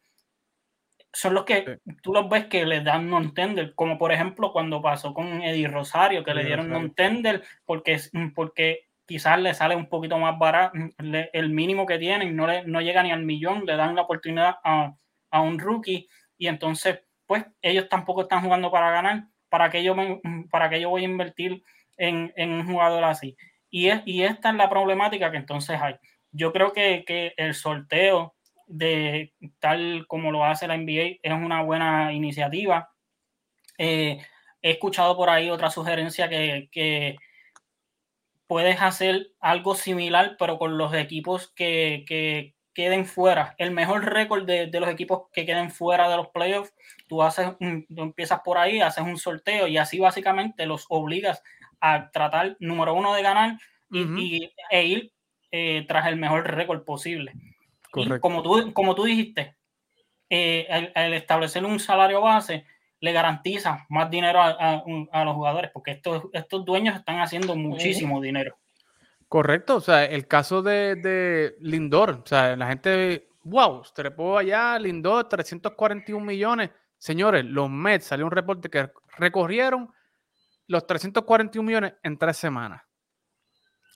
[1.15, 5.15] son los que tú los ves que le dan non-tender, como por ejemplo cuando pasó
[5.15, 7.99] con Eddie Rosario, que le dieron non-tender porque,
[8.35, 12.81] porque quizás le sale un poquito más barato, el mínimo que tienen no, le, no
[12.83, 14.95] llega ni al millón, le dan la oportunidad a,
[15.31, 19.25] a un rookie y entonces pues ellos tampoco están jugando para ganar
[19.55, 19.95] ¿para qué yo,
[20.51, 21.63] para que yo voy a invertir
[21.97, 23.37] en, un jugador así?
[23.71, 25.95] Y, es, y esta es la problemática que entonces hay.
[26.33, 27.05] Yo creo que,
[27.37, 28.34] el sorteo
[28.67, 32.91] de tal como lo hace la NBA es una buena iniciativa.
[33.79, 34.19] Eh,
[34.63, 37.17] he escuchado por ahí otra sugerencia que,
[38.47, 43.55] puedes hacer algo similar, pero con los equipos que, queden fuera.
[43.59, 46.75] El mejor récord de, los equipos que queden fuera de los playoffs,
[47.09, 51.43] tú, haces empiezas por ahí, haces un sorteo y así básicamente los obligas
[51.81, 53.59] a tratar, número uno, de ganar
[53.91, 55.13] y, e ir
[55.53, 57.33] eh, tras el mejor récord posible.
[58.21, 59.57] Como tú, como tú dijiste,
[60.31, 62.67] eh, el, establecer un salario base
[63.01, 68.57] le garantiza más dinero a, los jugadores, porque estos, estos dueños están haciendo muchísimo dinero.
[69.29, 75.29] Correcto, o sea, el caso de, Lindor, o sea, la gente, wow, trepó allá, Lindor,
[75.29, 76.71] 341 millones.
[76.97, 79.93] Señores, los Mets, salió un reporte que recorrieron
[80.67, 82.83] los 341 millones en tres semanas.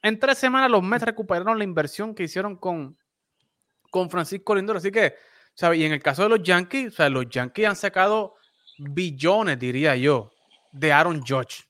[0.03, 2.99] En tres semanas los Mets recuperaron la inversión que hicieron con,
[3.91, 4.77] con Francisco Lindor.
[4.77, 5.15] Así que,
[5.55, 8.37] sea, y en el caso de los Yankees, o sea, los Yankees han sacado
[8.79, 10.31] billones, diría yo,
[10.73, 11.65] de Aaron Judge.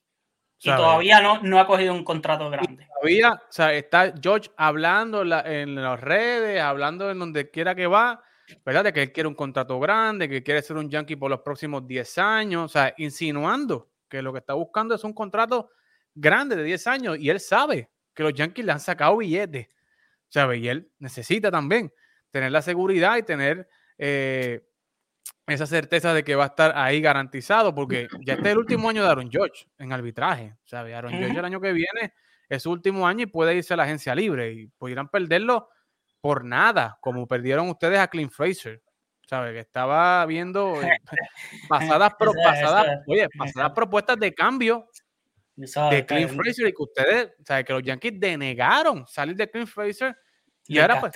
[0.61, 2.85] Y todavía no, no ha cogido un contrato grande.
[2.93, 8.21] todavía, o sea, está George hablando en, las redes, hablando en donde quiera que va,
[8.65, 8.83] ¿verdad?
[8.83, 11.87] De que él quiere un contrato grande, que quiere ser un Yankee por los próximos
[11.87, 15.69] 10 años, o sea, insinuando que lo que está buscando es un contrato
[16.13, 19.69] grande de 10 años y él sabe que los Yankees le han sacado billetes,
[20.27, 20.59] ¿sabes?
[20.59, 21.91] Y él necesita también
[22.31, 24.65] tener la seguridad y tener eh,
[25.47, 28.89] esa certeza de que va a estar ahí garantizado, porque ya este es el último
[28.89, 30.55] año de Aaron George en arbitraje.
[30.65, 30.93] ¿sabe?
[30.95, 32.13] Aaron George el año que viene
[32.47, 35.69] es su último año y puede irse a la agencia libre y pudieran perderlo
[36.21, 38.81] por nada, como perdieron ustedes a Clint Fraser.
[39.27, 39.53] ¿Sabe?
[39.53, 40.97] Que estaba viendo eh,
[41.69, 44.87] pasadas, pasadas, oye, pasadas propuestas de cambio
[45.55, 47.63] de Clint Fraser y que ustedes, ¿sabe?
[47.63, 50.15] que los Yankees denegaron salir de Clint Fraser
[50.67, 51.13] y, ahora pues,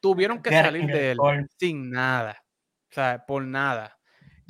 [0.00, 1.18] tuvieron que salir de él
[1.58, 2.42] sin nada.
[2.90, 3.96] O sea, por nada.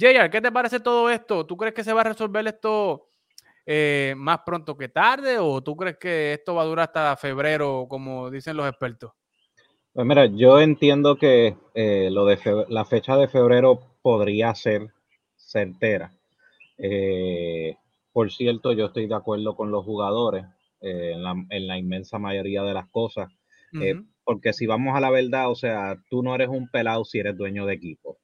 [0.00, 1.44] JR, ¿qué te parece todo esto?
[1.44, 3.10] ¿Tú crees que se va a resolver esto
[3.66, 7.86] eh, más pronto que tarde o tú crees que esto va a durar hasta febrero,
[7.88, 9.12] como dicen los expertos?
[9.92, 14.88] Pues mira, yo entiendo que eh, lo de la fecha de febrero podría ser
[15.36, 16.14] certera.
[16.78, 17.76] Eh,
[18.12, 20.46] por cierto, yo estoy de acuerdo con los jugadores
[20.80, 23.30] en la, inmensa mayoría de las cosas,
[24.24, 27.36] porque si vamos a la verdad, o sea, tú no eres un pelado si eres
[27.36, 28.18] dueño de equipo.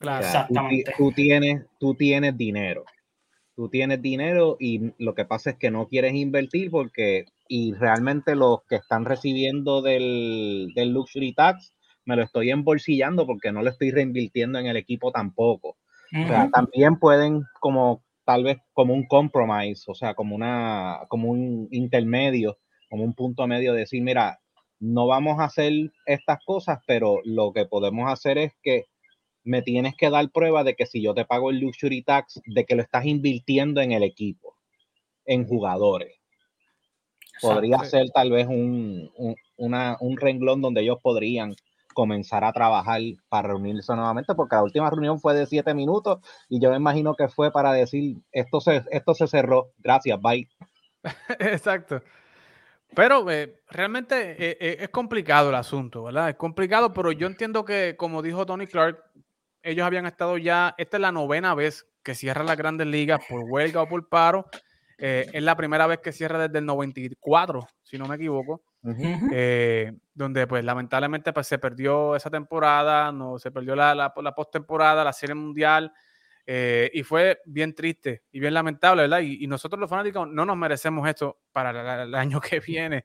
[0.00, 0.92] Exactamente.
[0.96, 2.84] Tú, tienes, tú tienes dinero.
[3.54, 8.34] tú tienes dinero y lo que pasa es que no quieres invertir porque, y realmente
[8.34, 11.72] los que están recibiendo del, del luxury tax,
[12.04, 15.76] me lo estoy embolsillando porque no lo estoy reinvirtiendo en el equipo tampoco.
[16.12, 21.30] O sea, también pueden como tal vez como un compromise, o sea, como una, como
[21.30, 24.38] un intermedio, como un punto medio, de decir, mira,
[24.84, 25.72] no vamos a hacer
[26.04, 28.84] estas cosas, pero lo que podemos hacer es que
[29.42, 32.66] me tienes que dar prueba de que si yo te pago el luxury tax, de
[32.66, 34.56] que lo estás invirtiendo en el equipo,
[35.24, 36.20] en jugadores.
[37.40, 39.10] Podría ser tal vez un,
[39.56, 41.56] un renglón donde ellos podrían
[41.94, 46.18] comenzar a trabajar para reunirse nuevamente, porque la última reunión fue de siete minutos
[46.48, 50.48] y yo me imagino que fue para decir, esto se, esto se cerró, gracias, bye.
[51.38, 52.02] Exacto.
[52.94, 56.30] Pero eh, realmente eh, eh, es complicado el asunto, ¿verdad?
[56.30, 59.02] Es complicado, pero yo entiendo que, como dijo Tony Clark,
[59.62, 63.44] ellos habían estado ya, esta es la novena vez que cierra las grandes ligas por
[63.44, 64.46] huelga o por paro.
[64.98, 68.62] es la primera vez que cierra desde el 94, si no me equivoco.
[69.32, 74.34] Eh, donde pues lamentablemente pues, se perdió esa temporada, no, se perdió la, la, la
[74.34, 75.92] postemporada, la serie mundial,
[76.46, 79.20] eh, y fue bien triste y bien lamentable, ¿verdad?
[79.20, 83.02] Y, nosotros los fanáticos no nos merecemos esto para el año que viene.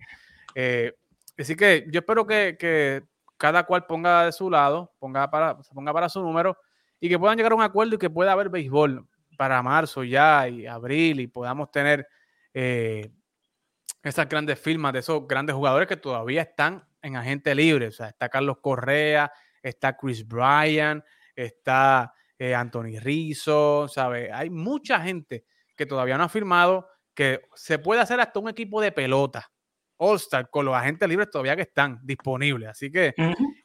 [0.56, 0.93] Eh,
[1.38, 3.04] así que yo espero que,
[3.38, 6.58] cada cual ponga de su lado, ponga para, ponga para su número
[6.99, 10.49] y que puedan llegar a un acuerdo y que pueda haber béisbol para marzo ya
[10.49, 12.06] y abril y podamos tener
[12.52, 17.88] esas grandes firmas de esos grandes jugadores que todavía están en agente libre.
[17.88, 21.02] O sea, está Carlos Correa, está Chris Bryan,
[21.36, 24.32] está eh, Anthony Rizzo, ¿sabe?
[24.32, 25.43] Hay mucha gente
[25.75, 29.52] que todavía no ha firmado que se puede hacer hasta un equipo de pelota.
[29.97, 32.69] All-Star con los agentes libres todavía que están disponibles.
[32.69, 33.13] Así que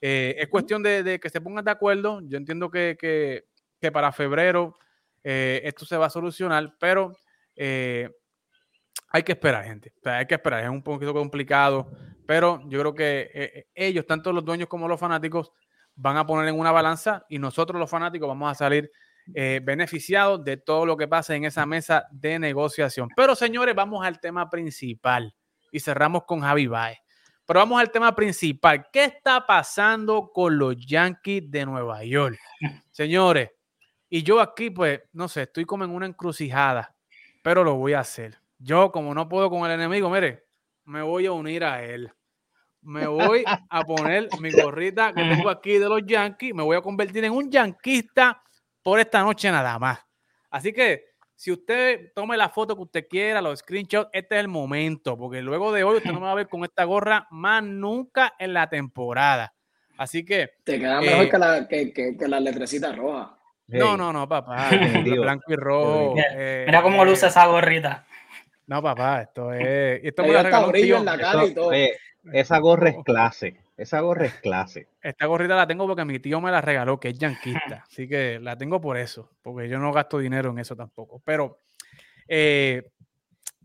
[0.00, 2.20] eh, es cuestión de, que se pongan de acuerdo.
[2.24, 4.76] Yo entiendo que, que, para febrero
[5.22, 7.12] eh, esto se va a solucionar, pero
[7.56, 9.92] hay que esperar, gente.
[10.02, 10.64] hay que esperar.
[10.64, 11.92] Es un poquito complicado,
[12.26, 15.52] pero yo creo que ellos, tanto los dueños como los fanáticos,
[15.96, 18.90] van a poner en una balanza y nosotros los fanáticos vamos a salir
[19.34, 23.08] eh, beneficiados de todo lo que pase en esa mesa de negociación.
[23.16, 25.34] Pero señores, vamos al tema principal
[25.72, 26.98] y cerramos con Javi Baez.
[27.46, 28.86] Pero vamos al tema principal.
[28.92, 32.38] ¿Qué está pasando con los Yankees de Nueva York?
[32.90, 33.50] Señores,
[34.08, 36.94] y yo aquí, pues, no sé, estoy como en una encrucijada,
[37.42, 38.38] pero lo voy a hacer.
[38.58, 40.46] Yo, como no puedo con el enemigo, mire,
[40.84, 42.10] me voy a unir a él.
[42.84, 46.82] Me voy a poner mi gorrita que tengo aquí de los Yankees, me voy a
[46.82, 48.42] convertir en un yanquista
[48.82, 50.00] por esta noche nada más.
[50.50, 54.48] Así que si usted tome la foto que usted quiera, los screenshots, este es el
[54.48, 57.62] momento, porque luego de hoy usted no me va a ver con esta gorra más
[57.62, 59.52] nunca en la temporada.
[59.96, 60.50] Así que.
[60.64, 63.36] Te queda mejor eh, que, la, que, que, la letrecita roja.
[63.66, 64.68] No, no, no, papá.
[65.04, 66.14] blanco y rojo.
[66.18, 68.06] Eh, mira cómo luce esa gorrita.
[68.66, 70.00] No, papá, esto es.
[70.02, 71.72] Esto me brillo en la cara y todo.
[72.32, 73.56] Esa gorra es clase.
[73.76, 74.88] Esa gorra es clase.
[75.02, 77.84] Esta gorrita la tengo porque mi tío me la regaló, que es yanquista.
[77.90, 81.20] Así que la tengo por eso, porque yo no gasto dinero en eso tampoco.
[81.24, 81.60] Pero
[82.28, 82.90] eh,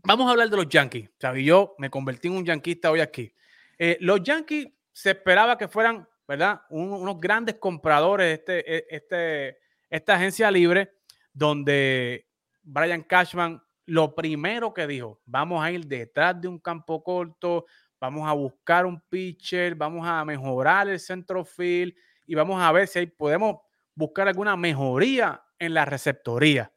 [0.02, 1.10] vamos a hablar de los Yankees.
[1.18, 1.44] ¿sabes?
[1.44, 3.32] Yo me convertí en un yanquista hoy aquí.
[3.78, 6.62] Eh, los Yankees se esperaba que fueran, ¿verdad?
[6.70, 10.92] unos grandes compradores este, e, este, esta agencia libre,
[11.32, 12.26] donde
[12.62, 17.66] Brian Cashman lo primero que dijo, vamos a ir detrás de un campo corto,
[18.00, 21.94] vamos a buscar un pitcher, vamos a mejorar el centro field
[22.26, 23.58] y vamos a ver si podemos
[23.94, 26.72] buscar alguna mejoría en la receptoría.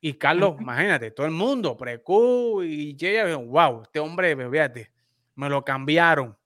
[0.00, 4.92] Y Carlos, imagínate, todo el mundo, Precu y Jay, wow, este hombre, fíjate,
[5.34, 6.36] me lo cambiaron.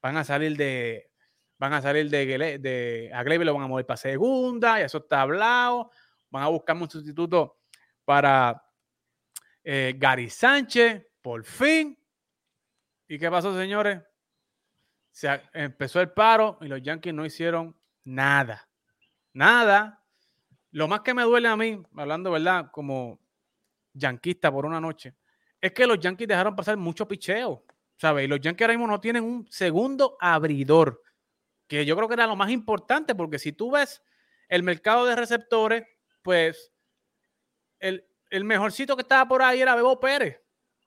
[0.00, 1.10] Van a salir de,
[1.58, 4.98] van a salir de, de a Glebe lo van a mover para segunda, y eso
[4.98, 5.90] está hablado.
[6.30, 7.58] Van a buscar un sustituto
[8.04, 8.64] para
[9.62, 11.98] eh, Gary Sánchez, por fin.
[13.14, 14.02] ¿Y qué pasó, señores?
[15.12, 18.68] Se empezó el paro y los Yankees no hicieron nada.
[19.32, 20.02] Nada.
[20.72, 22.72] Lo más que me duele a mí, hablando, ¿verdad?
[22.72, 23.20] Como
[23.92, 25.14] yanquista por una noche,
[25.60, 27.64] es que los Yankees dejaron pasar mucho picheo,
[27.98, 28.24] ¿sabes?
[28.24, 31.00] Y los Yankees ahora mismo no tienen un segundo abridor,
[31.68, 34.02] que yo creo que era lo más importante, porque si tú ves
[34.48, 35.84] el mercado de receptores,
[36.20, 36.72] pues
[37.78, 40.43] el, el mejorcito que estaba por ahí era Bebo Pérez.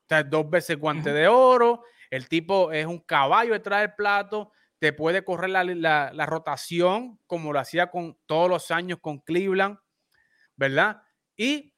[0.07, 1.83] O sea, dos veces guante de oro.
[2.09, 4.53] El tipo es un caballo detrás del plato.
[4.79, 9.77] Te puede correr la, rotación como lo hacía con todos los años con Cleveland,
[10.55, 11.01] ¿verdad?
[11.35, 11.73] Y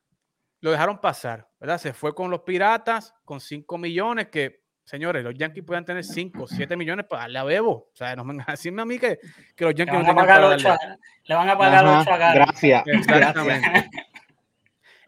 [0.61, 1.80] lo dejaron pasar, ¿verdad?
[1.80, 6.45] Se fue con los Piratas con 5 millones que, señores, los Yankees puedan tener 5,
[6.45, 7.71] 7 millones para darle a Bebo.
[7.71, 9.17] O sea, no me decirme a mí que,
[9.55, 10.97] que los Yankees no tengan para darle.
[11.23, 12.84] Le van a pagar 8 a Gracias.
[12.86, 13.89] Exactamente.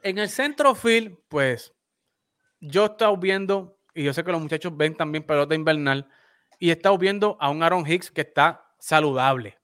[0.03, 1.71] En el centro field, pues
[2.61, 6.07] yo he estado viendo, y yo sé que los muchachos ven también pelota invernal,
[6.59, 9.57] y he estado viendo a un Aaron Hicks que está saludable.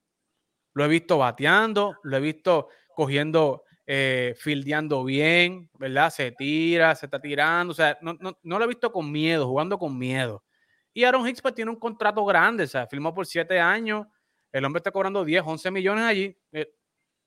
[0.74, 6.10] Lo he visto bateando, lo he visto cogiendo, eh, fildeando bien, ¿verdad?
[6.10, 9.46] Se tira, se está tirando, o sea, no, no, no, lo he visto con miedo,
[9.46, 10.44] jugando con miedo.
[10.92, 14.06] Y Aaron Hicks pues tiene un contrato grande, o sea, firmó por siete años,
[14.50, 16.74] el hombre está cobrando 10, 11 millones allí, eh,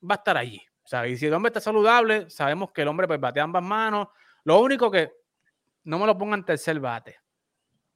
[0.04, 0.62] va a estar allí.
[0.84, 3.64] O sea, y si el hombre está saludable, sabemos que el hombre pues batea ambas
[3.64, 4.08] manos.
[4.44, 5.21] Lo único que
[5.84, 7.18] no me lo pongan tercer bate.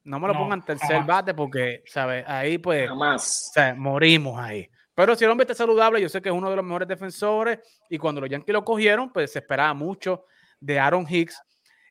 [0.04, 2.24] No me lo pongan tercer bate porque, ¿sabes?
[2.28, 3.50] Ahí pues jamás.
[3.50, 4.70] O sea, morimos ahí.
[4.94, 7.60] Pero si el hombre está saludable, yo sé que es uno de los mejores defensores
[7.90, 10.26] y cuando los Yankees lo cogieron, pues se esperaba mucho
[10.60, 11.42] de Aaron Hicks.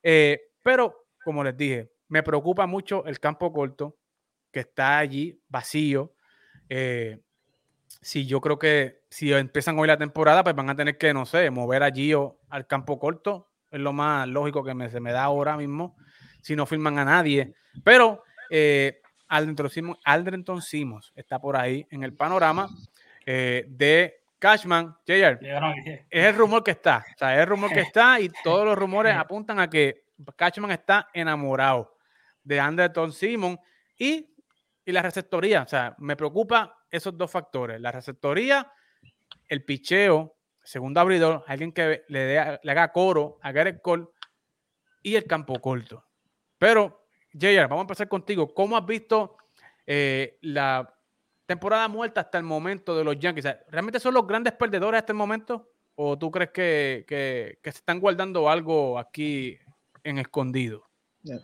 [0.03, 3.99] Eh, pero, como les dije, me preocupa mucho el campo corto
[4.51, 6.14] que está allí vacío.
[6.68, 7.20] Eh,
[8.01, 11.26] si yo creo que si empiezan hoy la temporada, pues van a tener que, no
[11.26, 13.51] sé, mover allí o al campo corto.
[13.75, 15.97] Es lo más lógico que me, se me da ahora mismo,
[16.41, 17.55] si no firman a nadie.
[17.83, 22.68] Pero eh, Aldrenton Simons está por ahí en el panorama
[23.27, 24.97] eh, de Cashman.
[25.07, 27.05] JR, es el rumor que está.
[27.14, 30.05] O sea, es el rumor que está y todos los rumores apuntan a que
[30.37, 31.97] Cashman está enamorado
[32.45, 33.59] de Anderton Simon
[33.99, 34.37] y,
[34.85, 35.62] y la receptoría.
[35.62, 37.81] O sea, me preocupa esos dos factores.
[37.81, 38.70] La receptoría,
[39.49, 40.34] el picheo,
[40.64, 44.06] segundo abridor, alguien que le, le haga coro a Garrett Cole
[45.02, 46.04] y el campo corto.
[46.58, 48.52] Pero, JR, vamos a empezar contigo.
[48.52, 49.36] ¿Cómo has visto
[49.86, 50.92] eh, la
[51.46, 53.46] temporada muerta hasta el momento de los Yankees?
[53.68, 55.70] ¿Realmente son los grandes perdedores hasta el momento?
[55.94, 59.58] ¿O tú crees que, que, que se están guardando algo aquí
[60.02, 60.84] en escondido?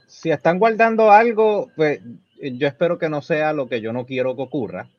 [0.09, 2.01] Si están guardando algo, pues
[2.41, 4.91] yo espero que no sea lo que yo no quiero que ocurra.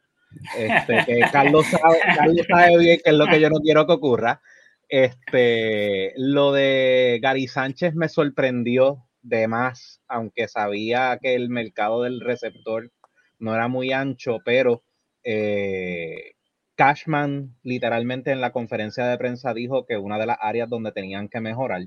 [0.57, 3.93] Este, que Carlos sabe, Carlos sabe bien que es lo que yo no quiero que
[3.93, 4.41] ocurra.
[4.89, 12.19] Este, lo de Gary Sánchez me sorprendió de más, aunque sabía que el mercado del
[12.19, 12.91] receptor
[13.39, 14.83] no era muy ancho, pero
[15.23, 16.33] eh,
[16.75, 21.29] Cashman literalmente en la conferencia de prensa dijo que una de las áreas donde tenían
[21.29, 21.83] que mejorar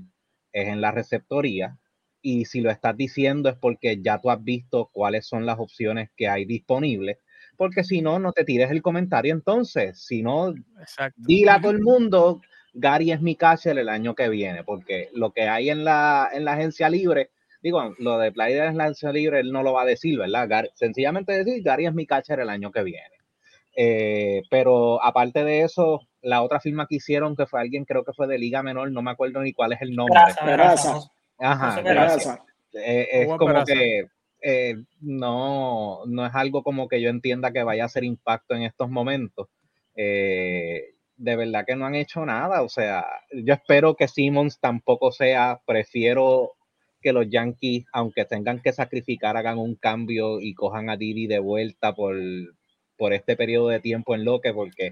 [0.51, 1.77] es en la receptoría.
[2.21, 6.09] Y si lo estás diciendo es porque ya tú has visto cuáles son las opciones
[6.15, 7.17] que hay disponibles
[7.57, 9.99] porque si no, no te tires el comentario entonces.
[10.03, 10.53] Si no,
[11.15, 12.41] dile a todo el mundo,
[12.73, 16.45] Gary es mi catcher el año que viene, porque lo que hay en la, en
[16.45, 17.31] la agencia libre,
[17.61, 20.65] digo, lo de Playa en la agencia libre, él no lo va a decir, ¿verdad?
[20.75, 23.15] sencillamente decir, Gary es mi catcher el año que viene.
[23.77, 28.13] Eh, pero aparte de eso, la otra firma que hicieron, que fue alguien, creo que
[28.13, 30.19] fue de Liga Menor, no me acuerdo ni cuál es el nombre.
[31.37, 31.81] Ajá,
[32.73, 34.07] eh, es como que
[34.41, 38.63] eh, no, no es algo como que yo entienda que vaya a hacer impacto en
[38.63, 39.47] estos momentos.
[39.95, 42.61] Eh, de verdad que no han hecho nada.
[42.61, 46.53] O sea, yo espero que Simmons tampoco sea, prefiero
[47.01, 51.39] que los Yankees, aunque tengan que sacrificar, hagan un cambio y cojan a Didi de
[51.39, 52.15] vuelta por,
[52.97, 54.91] por este periodo de tiempo en lo que, porque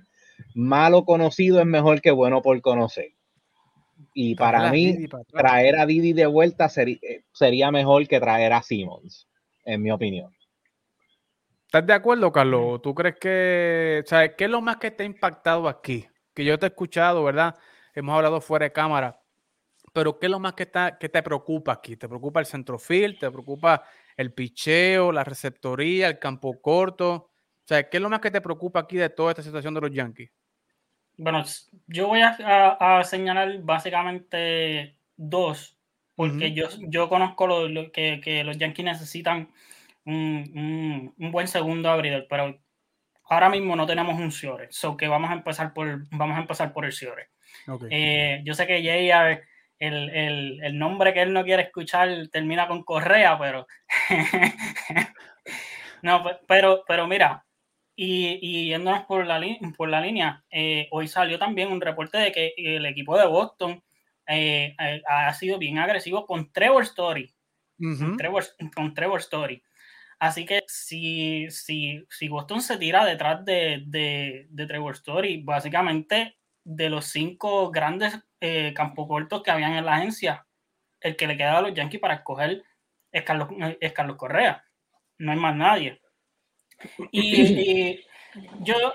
[0.53, 3.13] malo conocido es mejor que bueno por conocer.
[4.15, 6.99] Y para mí, traer a Didi de vuelta sería,
[7.31, 9.27] sería mejor que traer a Simmons
[9.65, 10.35] en mi opinión.
[11.65, 12.81] ¿Estás de acuerdo, Carlos?
[12.81, 16.07] ¿Tú crees que, sabes, qué es lo más que te ha impactado aquí?
[16.33, 17.55] Que yo te he escuchado, ¿verdad?
[17.95, 19.19] Hemos hablado fuera de cámara,
[19.91, 21.97] pero ¿qué es lo más que, está, que te preocupa aquí?
[21.97, 23.19] ¿Te preocupa el centrofield?
[23.19, 23.83] ¿Te preocupa
[24.15, 27.11] el picheo, la receptoría, el campo corto?
[27.13, 29.81] O sea, ¿qué es lo más que te preocupa aquí de toda esta situación de
[29.81, 30.29] los Yankees?
[31.17, 31.43] Bueno,
[31.87, 35.75] yo voy a señalar básicamente dos
[36.15, 39.49] porque yo, yo conozco lo, que, que, los Yankees necesitan
[40.05, 42.59] un, un, buen segundo abridor, pero
[43.25, 46.71] ahora mismo no tenemos un Ciore, so que vamos a empezar por, vamos a empezar
[46.73, 47.29] por el Ciore.
[47.89, 49.09] Eh, yo sé que Jay,
[49.79, 53.67] el, el, el, nombre que él no quiere escuchar termina con Correa, pero
[56.01, 57.45] no, pero, pero mira,
[57.95, 59.41] y, y yéndonos por la,
[59.77, 63.83] por la línea, eh, hoy salió también un reporte de que el equipo de Boston
[64.27, 67.33] eh, eh, ha sido bien agresivo con Trevor Story.
[67.77, 69.63] con, Trevor, Story.
[70.19, 76.89] Así que si, si, si Boston se tira detrás de, de, Trevor Story, básicamente de
[76.89, 80.45] los cinco grandes eh, campos cortos que habían en la agencia,
[81.01, 82.63] el que le queda a los Yankees para escoger
[83.11, 83.49] es Carlos,
[83.81, 84.63] es Carlos Correa.
[85.17, 86.01] No hay más nadie.
[87.11, 87.99] y
[88.61, 88.93] yo,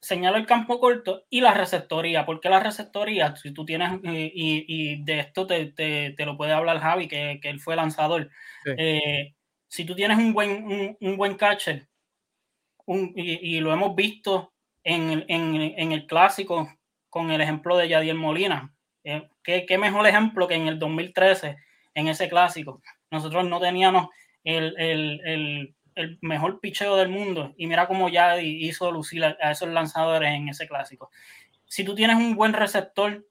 [0.00, 2.24] señalo el campo corto y la receptoría.
[2.24, 3.36] ¿Por qué la receptoría?
[3.36, 7.08] Si tú tienes, eh, y, y, de esto te, te, te, lo puede hablar Javi,
[7.08, 8.30] que, que él fue lanzador.
[8.64, 9.34] Eh,
[9.68, 11.86] si tú tienes un buen, un, un buen catcher,
[12.86, 16.72] un, y, y, lo hemos visto en, en, en, el clásico
[17.08, 18.74] con el ejemplo de Yadier Molina.
[19.04, 21.56] Eh, qué, qué mejor ejemplo que en el 2013,
[21.94, 22.82] en ese clásico.
[23.10, 24.08] Nosotros no teníamos
[24.44, 29.50] el, el, el, el mejor picheo del mundo y mira cómo ya hizo lucir a,
[29.50, 31.10] esos lanzadores en ese clásico.
[31.66, 33.24] Si tú tienes un buen receptor,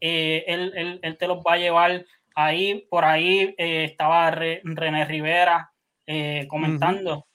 [0.00, 2.86] eh, él, él, él, te los va a llevar ahí.
[2.90, 5.72] Por ahí eh, estaba René Rivera
[6.06, 7.26] eh, comentando.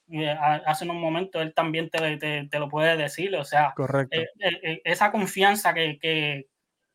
[0.65, 4.17] hace unos momentos él también te, te, te, lo puede decir, o sea, Correcto.
[4.83, 6.47] esa confianza que, que,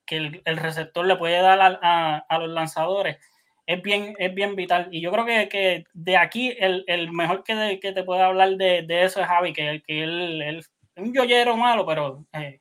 [0.07, 3.19] que el, el, receptor le puede dar a, a, a los lanzadores,
[3.67, 4.89] es bien, es bien vital.
[4.91, 8.57] Y yo creo que, que de aquí el, el mejor que, que, te puede hablar
[8.57, 12.61] de, de, eso es Javi, que, que él, es un yoyero malo, pero, eh,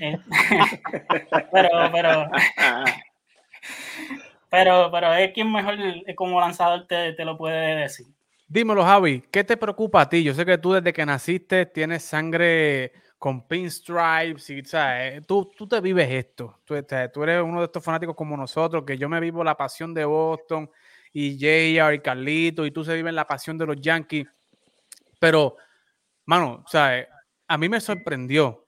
[0.00, 0.18] eh,
[1.52, 2.30] pero, pero,
[4.50, 5.76] pero, pero, es quien mejor
[6.14, 8.06] como lanzador te, te lo puede decir.
[8.46, 10.22] Dímelo, Javi, ¿qué te preocupa a ti?
[10.22, 12.92] Yo sé que tú desde que naciste tienes sangre
[13.24, 15.26] con pinstripes y ¿sabes?
[15.26, 16.60] Tú, tú te vives esto.
[16.62, 20.04] Tú, eres uno de estos fanáticos como nosotros, que yo me vivo la pasión de
[20.04, 20.70] Boston
[21.10, 24.26] y JR y Carlito y tú se viven la pasión de los Yankees.
[25.18, 25.56] Pero,
[26.26, 27.08] mano, ¿sabes?
[27.48, 28.66] A mí me sorprendió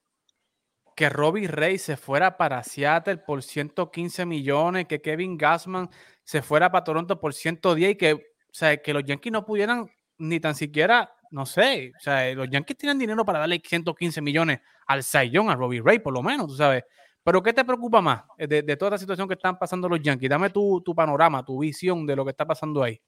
[0.94, 5.90] que Robbie Ray se fuera para Seattle por 115 millones, que Kevin Gassman
[6.24, 10.40] se fuera para Toronto por 110 y que, sea, que los Yankees no pudieran ni
[10.40, 15.03] tan siquiera no sé, o sea, los Yankees tienen dinero para darle 115 millones al
[15.31, 16.85] Young, a Robbie Ray, por lo menos, tú sabes.
[17.22, 20.31] Pero ¿qué te preocupa más de, de toda la situación que están pasando los Yankees?
[20.31, 23.01] Dame tu, tu, panorama, tu visión de lo que está pasando ahí.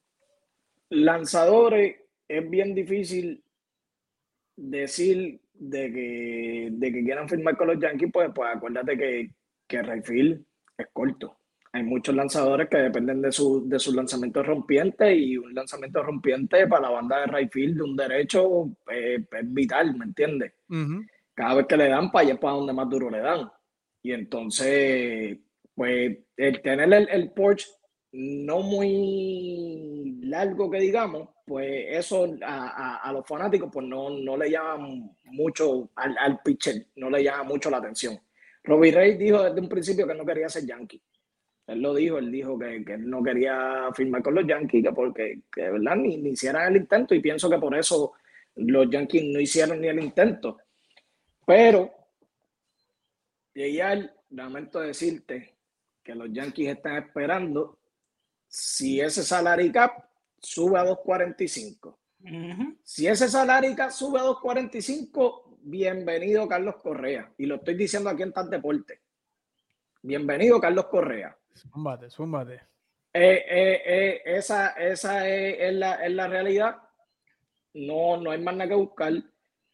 [0.91, 1.97] Lanzadores,
[2.27, 3.45] es bien difícil
[4.57, 9.31] decir de que, de que quieran firmar con los Yankees, pues, pues acuérdate que,
[9.69, 10.45] que Rayfield
[10.77, 11.38] es corto
[11.79, 16.67] hay muchos lanzadores que dependen de, su, de sus lanzamientos rompientes y un lanzamiento rompiente
[16.67, 20.53] para la banda de right de un derecho eh, es vital, ¿me entiendes?
[20.69, 21.07] Uh -huh.
[21.35, 23.51] Cada vez que le dan para allá es para donde más duro le dan.
[24.03, 25.39] Y entonces,
[25.75, 27.67] pues el tener el, el porch
[28.13, 34.37] no muy largo que digamos, pues eso a, a, a los fanáticos pues no, no
[34.37, 34.89] le llama
[35.25, 38.19] mucho al, al pitcher, no le llama mucho la atención.
[38.65, 41.01] Robbie Ray dijo desde un principio que no quería ser Yankee.
[41.69, 45.41] Él lo dijo, él dijo que, que no quería firmar con los Yankees, que porque
[45.53, 48.15] que verdad ni, ni, hicieran el intento, y pienso que por eso
[48.57, 50.57] los Yankees no hicieron ni el intento.
[51.47, 51.93] Pero,
[53.55, 55.57] ya lamento decirte
[56.03, 57.79] que los Yankees están esperando
[58.47, 60.05] si ese salary cap
[60.41, 61.87] sube a 2.45.
[61.87, 62.77] Uh -huh.
[62.83, 67.31] Si ese salary cap sube a 2.45, bienvenido Carlos Correa.
[67.37, 69.01] Y lo estoy diciendo aquí en Tal Deporte.
[70.01, 71.37] Bienvenido Carlos Correa.
[71.59, 72.61] Zúmbate, zúmbate.
[73.13, 76.77] Eh, eh, eh, esa esa es, es, la, es, la, realidad.
[77.75, 79.13] No, no hay más nada que buscar.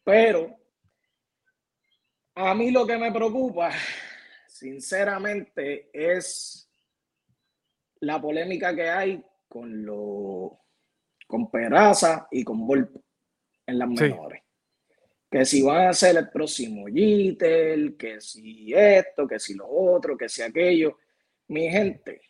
[0.03, 0.57] Pero
[2.35, 3.71] a mí lo que me preocupa,
[4.47, 6.69] sinceramente, es
[7.99, 10.61] la polémica que hay con lo
[11.27, 12.99] con Peraza y con Volpe
[13.65, 14.41] en las menores.
[14.41, 14.45] Sí.
[15.29, 20.15] Que si van a ser el próximo Jeter, que si esto, que si lo otro,
[20.15, 20.97] que si aquello
[21.47, 22.21] mi gente,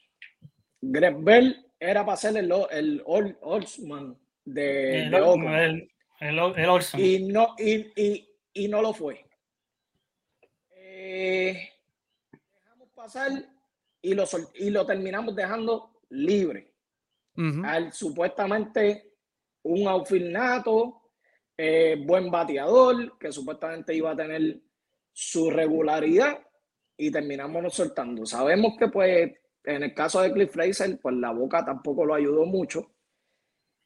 [0.82, 5.90] Greg Bell era para ser el, el Oldsman de, el, de Oakland.
[6.20, 7.02] El, el.
[7.02, 9.26] Y no, y, y, y no lo fue.
[10.72, 11.70] Eh,
[12.64, 13.32] dejamos pasar
[14.02, 14.24] y lo,
[14.56, 16.74] y lo terminamos dejando libre.
[17.36, 17.66] Uh -huh.
[17.66, 19.12] Al supuestamente
[19.64, 21.02] un outfield nato,
[21.58, 24.60] eh, buen bateador, que supuestamente iba a tener
[25.12, 26.40] su regularidad
[26.98, 28.26] y terminamos soltando.
[28.26, 29.32] Sabemos que pues
[29.66, 32.92] en el caso de Cliff Fraser, pues la boca tampoco lo ayudó mucho,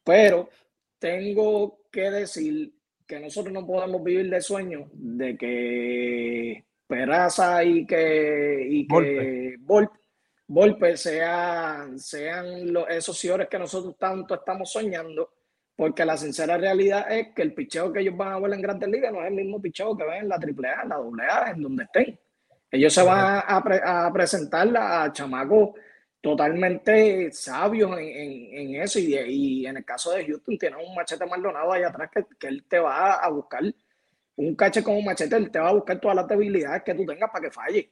[0.04, 0.50] pero
[0.98, 2.74] tengo que decir
[3.08, 10.00] que nosotros no podemos vivir de sueño de que Peraza y que, y que Volpe,
[10.48, 15.32] Volpe sean, sean los, esos señores que nosotros tanto estamos soñando,
[15.76, 18.90] porque la sincera realidad es que el picheo que ellos van a ver en Grandes
[18.90, 21.62] Ligas no es el mismo picheo que ven en la AAA, en la AA, en
[21.62, 22.20] donde estén.
[22.72, 25.72] Ellos se van a, pre a presentar a chamacos
[26.22, 29.00] totalmente sabios en, en, en eso.
[29.00, 32.48] Y, y, en el caso de Houston, tiene un machete Maldonado allá atrás que, que,
[32.48, 33.64] él te va a buscar.
[34.36, 37.06] Un cache con un machete, él te va a buscar todas las debilidades que tú
[37.06, 37.90] tengas para que falle.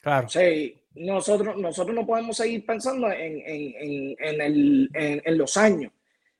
[0.00, 0.26] Claro.
[0.26, 5.92] O sea, nosotros, nosotros no podemos seguir pensando en, en, en el, en los años.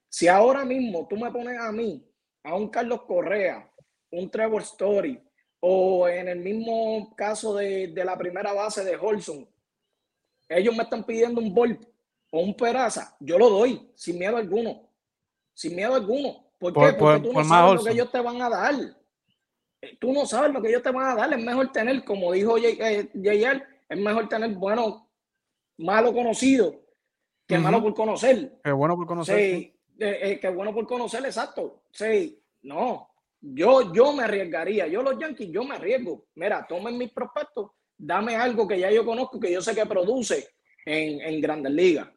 [0.09, 2.03] Si ahora mismo tú me pones a mí,
[2.45, 3.69] a un Carlos Correa,
[4.13, 5.21] un Trevor Story,
[5.61, 9.49] o en el mismo caso de, de la primera base de Holson,
[10.49, 11.83] ellos me están pidiendo un Volp
[12.31, 14.83] o un Peraza, yo lo doy sin miedo alguno.
[15.55, 16.45] Sin miedo alguno.
[16.59, 16.99] ¿Por, por qué?
[16.99, 17.77] Porque por, tú no sabes Olson.
[17.77, 18.75] lo que ellos te van a dar.
[19.81, 21.33] Eh, Tú no sabes lo que ellos te van a dar.
[21.33, 25.03] Es mejor tener, como dijo JR, es mejor tener buenos
[25.79, 26.75] malo conocido
[27.47, 28.59] que malo por conocer.
[28.63, 29.39] Qué bueno por conocer.
[29.39, 31.83] Sí, eh, eh, qué bueno por conocer, exacto.
[31.93, 33.09] Sí, no.
[33.41, 34.87] Yo, yo me arriesgaría.
[34.87, 36.27] Yo, los Yankees, yo me arriesgo.
[36.35, 40.49] Mira, tomen mis prospectos, dame algo que ya yo conozco, que yo sé que produce
[40.85, 42.09] en, en Grandes Ligas.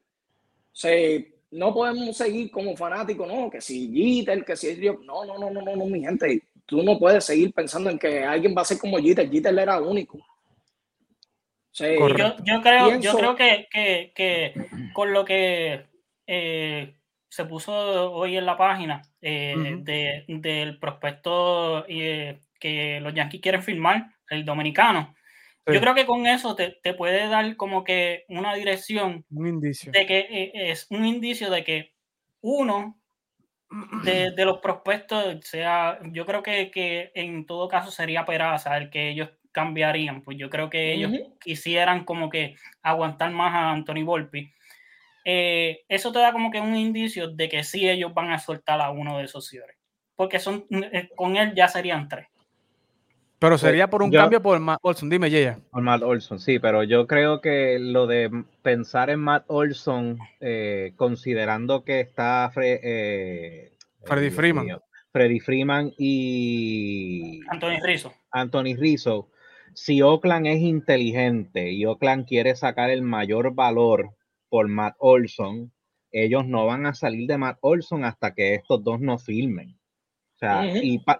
[0.71, 5.37] Sí, no podemos seguir como fanáticos, no, que si Jeter, que si yo, no, no,
[5.37, 8.61] no, no, no, no, mi gente, tú no puedes seguir pensando en que alguien va
[8.61, 10.19] a ser como Jeter, Jeter era único.
[11.71, 14.53] Sí, yo, yo, creo, yo creo que, que, que,
[14.93, 15.85] con lo que
[16.27, 16.98] eh,
[17.29, 23.63] se puso hoy en la página eh, de, del prospecto eh, que los Yankees quieren
[23.63, 25.15] firmar, el dominicano,
[25.73, 29.25] yo creo que con eso te, te, puede dar como que una dirección.
[29.29, 29.91] Un indicio.
[29.91, 31.93] De que eh, es un indicio de que
[32.41, 32.99] uno
[34.03, 38.89] de, de, los prospectos sea, yo creo que, que, en todo caso sería Peraza el
[38.89, 41.11] que ellos cambiarían, pues yo creo que ellos
[41.41, 44.51] quisieran como que aguantar más a Anthony Volpi.
[45.31, 48.81] Eh, eso te da como que un indicio de que sí ellos van a soltar
[48.81, 49.77] a uno de esos señores,
[50.15, 52.25] porque son, eh, con él ya serían tres.
[53.37, 55.59] Pero pues, sería por un cambio por Matt Olson, dime, Yeya.
[55.69, 60.93] Por Matt Olson, sí, pero yo creo que lo de pensar en Matt Olson, eh,
[60.95, 63.71] considerando que está eh,
[64.05, 64.81] Freddy Freeman.
[65.11, 68.13] Freddy Freeman y Anthony Rizzo.
[68.31, 69.29] Anthony Rizzo.
[69.75, 74.15] Si Oakland es inteligente y Oakland quiere sacar el mayor valor
[74.49, 75.71] por Matt Olson,
[76.11, 79.79] ellos no van a salir de Matt Olson hasta que estos dos no filmen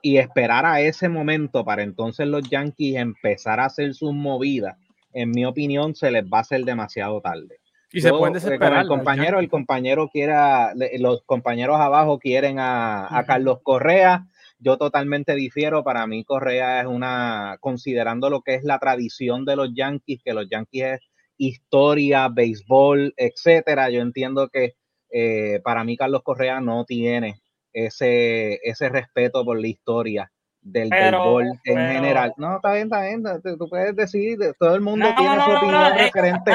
[0.02, 4.78] y, esperar a ese momento para entonces los Yankees empezar a hacer sus movidas,
[5.14, 7.60] en mi opinión, se les va a hacer demasiado tarde.
[7.92, 8.84] Y se pueden eh, desesperar.
[8.84, 14.28] El compañero, el compañero quiera, los compañeros abajo quieren a, Carlos Correa.
[14.60, 15.84] Yo totalmente difiero.
[15.84, 20.34] Para mí, Correa es una, considerando lo que es la tradición de los Yankees, que
[20.34, 21.00] los Yankees es
[21.40, 23.90] historia, béisbol, etcétera.
[23.90, 24.76] Yo entiendo que
[25.10, 27.42] eh, para mí Carlos Correa no tiene
[27.74, 30.32] ese, ese respeto por la historia
[30.62, 32.34] del béisbol en general.
[32.38, 33.24] No, está bien, está bien.
[33.58, 36.52] Tú puedes decir, todo el mundo tiene su opinión referente.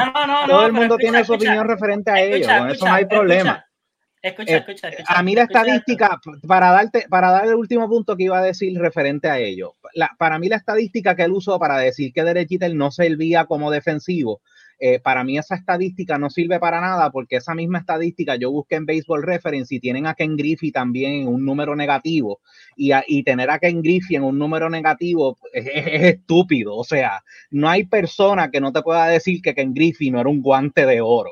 [0.47, 2.47] todo el mundo tiene su opinión referente a ello.
[2.47, 3.65] Con eso no hay problema.
[4.21, 8.17] Escucha, eh, escucha, escucha, a mí la estadística, para darte, para dar el último punto
[8.17, 11.59] que iba a decir referente a ello, la, para mí la estadística que él usó
[11.59, 14.41] para decir que Derechita no servía como defensivo,
[14.77, 18.75] eh, para mí esa estadística no sirve para nada porque esa misma estadística yo busqué
[18.75, 22.41] en Baseball Reference y tienen a Ken Griffey también en un número negativo
[22.75, 22.91] y,
[23.23, 25.67] tener a Ken Griffey en un número negativo es,
[26.15, 26.75] estúpido.
[26.75, 30.29] O sea, no hay persona que no te pueda decir que Ken Griffey no era
[30.29, 31.31] un guante de oro.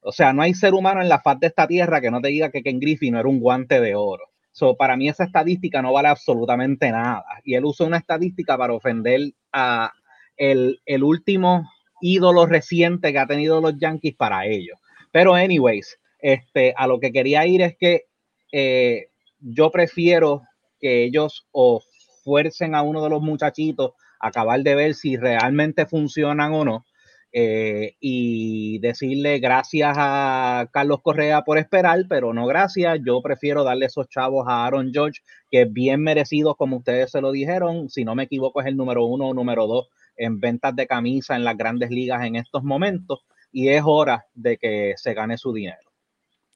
[0.00, 2.28] O sea, no hay ser humano en la faz de esta tierra que no te
[2.28, 4.24] diga que Ken Griffey no era un guante de oro.
[4.52, 7.24] So, para mí esa estadística no vale absolutamente nada.
[7.44, 9.92] Y él usa una estadística para ofender a
[10.36, 11.68] el último
[12.00, 14.78] ídolo reciente que ha tenido los Yankees para ellos.
[15.12, 18.04] Pero, anyways, este, a lo que quería ir es que
[18.52, 19.08] eh,
[19.40, 20.42] yo prefiero
[20.80, 21.82] que ellos o
[22.24, 26.86] fuercen a uno de los muchachitos a acabar de ver si realmente funcionan o no.
[27.32, 32.98] Eh, y decirle gracias a Carlos Correa por esperar, pero no gracias.
[33.06, 37.20] Yo prefiero darle esos chavos a Aaron George, que es bien merecido, como ustedes se
[37.20, 37.88] lo dijeron.
[37.88, 39.88] Si no me equivoco, es el número uno o número dos
[40.20, 44.58] en ventas de camisa en las grandes ligas en estos momentos y es hora de
[44.58, 45.90] que se gane su dinero.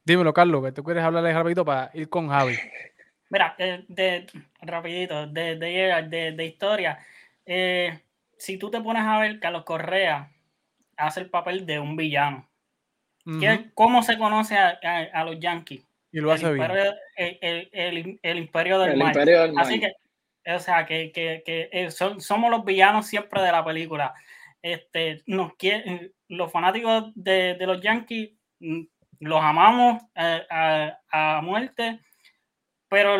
[0.04, 2.56] Dímelo, Carlos, que tú quieres hablarle rapidito para ir con Javi.
[3.30, 3.56] Mira,
[3.88, 4.26] de,
[4.60, 6.98] rapidito, de, de historia.
[7.46, 7.98] Eh,
[8.38, 10.30] si tú te pones a ver, Carlos Correa
[10.96, 12.48] hace el papel de un villano.
[13.72, 15.82] ¿Cómo se conoce a, los Yankees?
[16.12, 18.18] Y lo hace el bien.
[18.22, 19.16] el, imperio del mal.
[19.56, 19.94] Así que
[20.46, 24.14] o sea, que, que, que eh, somos los villanos siempre de la película.
[24.62, 25.52] Este, nos
[26.28, 28.30] los fanáticos de, de, los Yankees
[28.60, 28.82] mm,
[29.20, 32.00] los amamos eh, a, a, muerte,
[32.88, 33.18] pero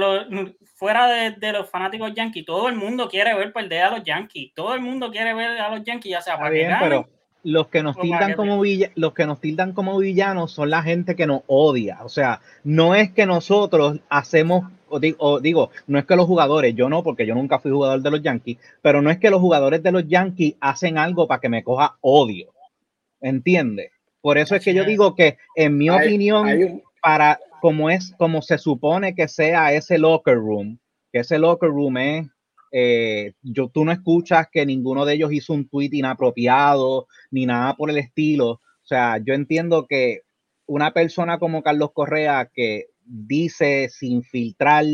[0.77, 4.53] fuera de, de, los fanáticos Yankees, todo el mundo quiere ver perder a los Yankees.
[4.55, 7.09] Todo el mundo quiere ver a los Yankees, ya sea para bien, pero
[7.45, 8.63] los que nos tildan como
[8.95, 11.99] los que nos tildan como villanos son la gente que nos odia.
[12.03, 14.73] O sea, no es que nosotros hacemos
[15.19, 18.11] o digo, no es que los jugadores, yo no, porque yo nunca fui jugador de
[18.11, 21.49] los Yankees, pero no es que los jugadores de los Yankees hacen algo para que
[21.49, 22.53] me coja odio.
[23.21, 23.91] ¿Entiendes?
[24.21, 28.59] Por eso es que yo digo que, en mi opinión, para como es, como se
[28.59, 30.79] supone que sea ese locker room,
[31.13, 32.27] que ese locker room es,
[32.73, 37.75] eh, yo, tú no escuchas que ninguno de ellos hizo un tweet inapropiado, ni nada
[37.75, 38.51] por el estilo.
[38.51, 40.23] O sea, yo entiendo que
[40.67, 44.85] una persona como Carlos Correa, que dice sin filtrar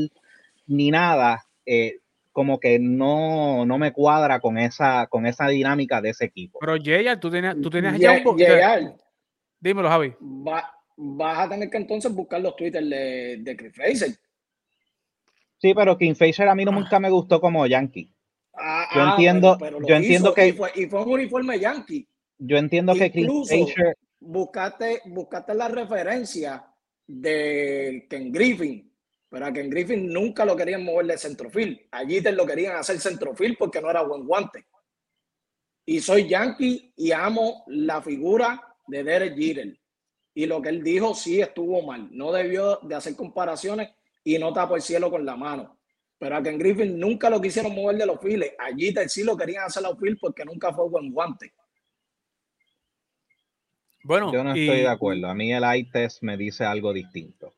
[0.66, 1.96] ni nada, eh,
[2.32, 6.58] como que no, no me cuadra con esa, con esa dinámica de ese equipo.
[6.61, 8.94] Pero Jayal, tú tenías, tú tenías ya un
[9.58, 10.14] Dímelo, Javi.
[10.20, 14.11] Va, vas a tener que entonces buscar los Twitter de, de Chris Fraser.
[15.58, 16.74] Sí, pero King Fraser a mí no, Ah.
[16.76, 18.14] nunca me gustó como Yankee.
[18.54, 22.06] Ah, Yo ah, entiendo- pero- yo entiendo que- Y fue, y fue un uniforme yankee.
[22.38, 26.62] Yo entiendo que King Incluso- Fraser, Buscaste, buscaste la referencia
[27.11, 28.88] de Ken Griffin,
[29.28, 31.88] pero a Ken Griffin nunca lo querían mover de centrofil.
[31.90, 34.66] Allí te lo querían hacer centrofil porque no era buen guante.
[35.84, 39.76] Y soy yankee y amo la figura de Derek Jeter.
[40.34, 42.08] Y lo que él dijo sí estuvo mal.
[42.12, 43.90] No debió de hacer comparaciones
[44.22, 45.78] y no tapó el cielo con la mano.
[46.16, 48.52] Pero a Ken Griffin nunca lo quisieron mover de los files.
[48.58, 51.52] Allí sí lo querían hacer a files porque nunca fue buen guante.
[54.03, 55.28] Bueno, yo no y- estoy de acuerdo.
[55.28, 57.53] A mí el eye test me dice algo distinto.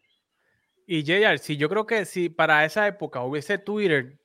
[0.86, 4.18] Y JR, si yo creo que si para esa época hubiese Twitter,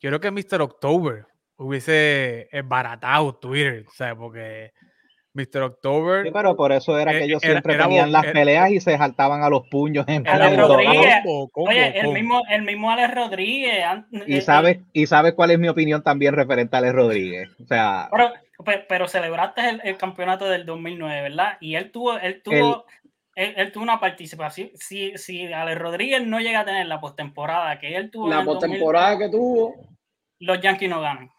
[0.00, 0.60] yo creo que Mr.
[0.60, 1.26] October
[1.56, 4.72] hubiese baratado Twitter, sea, porque
[5.36, 5.62] Mr.
[5.62, 8.70] October Sí, pero por eso era Eh, que ellos era- siempre era tenían las peleas
[8.70, 10.56] y se saltaban a los puños en Alex.
[10.56, 11.14] Rodríguez.
[11.24, 13.84] Combo, combo, Oye, el mismo, el mismo Alex Rodríguez.
[14.26, 17.48] Y eh, sabes, y sabes cuál es mi opinión también referente a Alex Rodríguez.
[17.62, 18.32] O sea, Pero,
[18.64, 21.58] pe- pero celebraste el, el campeonato del 2009, ¿verdad?
[21.60, 22.86] Y él tuvo, él tuvo,
[23.34, 24.70] él, él tuvo una participación.
[24.74, 28.46] Si, si Alex Rodríguez no llega a tener la postemporada que él tuvo, La el
[28.46, 29.74] 2000, postemporada que tuvo,
[30.38, 31.30] los Yankees no ganan.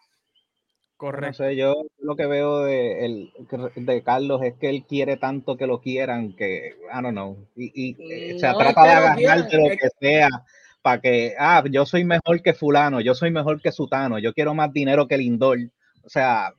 [1.00, 1.44] No Correcto.
[1.44, 3.32] sé, yo lo que veo de, el,
[3.76, 7.72] de Carlos es que él quiere tanto que lo quieran que, I don't know, y,
[7.76, 10.30] y, eh, No se trata de agarrar de lo es- que sea
[10.82, 14.54] para que, ah, yo soy mejor que fulano, yo soy mejor que sutano, yo quiero
[14.56, 15.60] más dinero que Lindor.
[16.04, 16.52] O sea,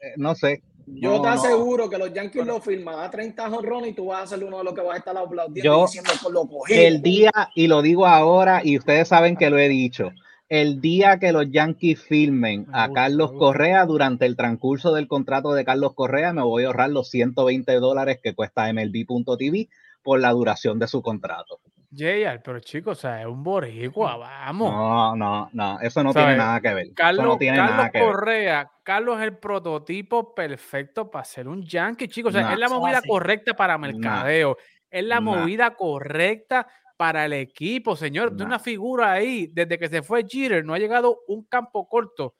[0.00, 0.62] eh, no sé.
[0.86, 1.34] yo No, te no.
[1.34, 4.58] aseguro que los Yankees lo firman a 30 jonrones y tú vas a ser uno
[4.58, 6.80] de los que vas a estar aplaudiendo Yo- diciendo por lo cogido.
[6.80, 10.10] El día, y lo digo ahora, y ustedes saben que lo he dicho,
[10.48, 13.32] el día que los Yankees filmen Me a Carlos.
[13.32, 17.74] Correa durante el transcurso del contrato de Carlos Correa, me voy a ahorrar los 120
[17.80, 19.68] dólares que cuesta MLB.tv
[20.02, 21.60] por la duración de su contrato.
[21.90, 24.70] JR, pero chicos, o sea, es un boricua, vamos.
[24.70, 26.28] No, no, no, eso no ¿Sabes?
[26.28, 26.84] tiene nada que ver.
[26.86, 28.08] eso Carlos, no tiene Carlos nada que ver.
[28.08, 32.34] Correa, Carlos es el prototipo perfecto para ser un yankee, chicos.
[32.34, 34.56] O sea, es la movida correcta para mercadeo.
[34.90, 38.32] Es la movida correcta para el equipo, señor.
[38.32, 42.34] De una figura ahí, desde que se fue Jeter, no ha llegado un campo corto.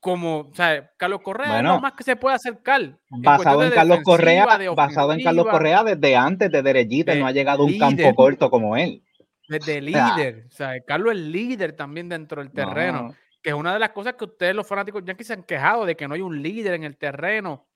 [0.00, 2.98] Como, o sea, Carlos Correa Bueno, lo más que se puede acercar.
[3.08, 7.26] Basado en de Carlos Correa, basado en Carlos Correa desde antes de Derechita, de no
[7.26, 9.02] ha llegado un campo corto como él.
[9.48, 10.44] Desde líder.
[10.48, 13.02] O sea, Carlos es líder también dentro del terreno.
[13.02, 13.14] No.
[13.42, 15.96] que es una de las cosas que ustedes, los fanáticos yankees, se han quejado de
[15.96, 17.66] que no hay un líder en el terreno,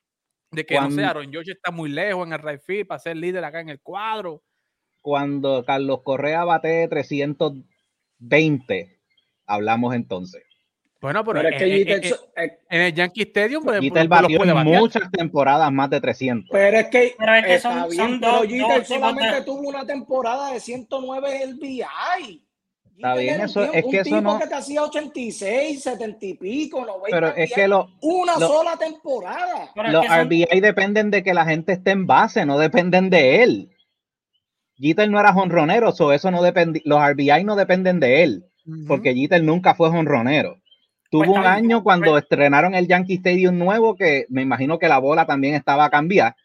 [0.50, 3.16] de que no sé, Aaron George está muy lejos en el right field para ser
[3.16, 4.42] líder acá en el cuadro.
[5.08, 8.98] Cuando Carlos Correa bate 320,
[9.46, 10.42] hablamos entonces.
[11.00, 13.90] Bueno, pero, Pero es que en, en- Jeter, en- en el Yankee Stadium, pues, Jeter
[13.92, 14.80] pues, los batió puede en batear.
[14.80, 16.50] muchas temporadas más de 300.
[16.52, 18.88] pero es que, Pero es que está son- bien, son pero dos- Jeter dos tipos
[18.88, 22.44] solamente tuvo una temporada de 109 LBI.
[22.96, 25.82] Está Jeter bien, un eso- es un que eso tipo no- que te hacía 86,
[25.84, 29.70] 70 y pico, 90 Pero es que lo- una lo- sola temporada.
[29.90, 33.70] Los son- RBI dependen de que la gente esté en base, no dependen de él.
[34.78, 38.44] Jeter no era jonronero, so eso no depende, los RBI no dependen de él,
[38.86, 40.56] porque Jeter nunca fue jonronero.
[41.10, 44.88] Tuvo Pues un año cuando pues- estrenaron el Yankee Stadium nuevo, que me imagino que
[44.88, 46.36] la bola también estaba a cambiar,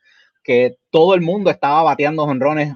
[0.43, 2.73] que todo el mundo estaba bateando jonrones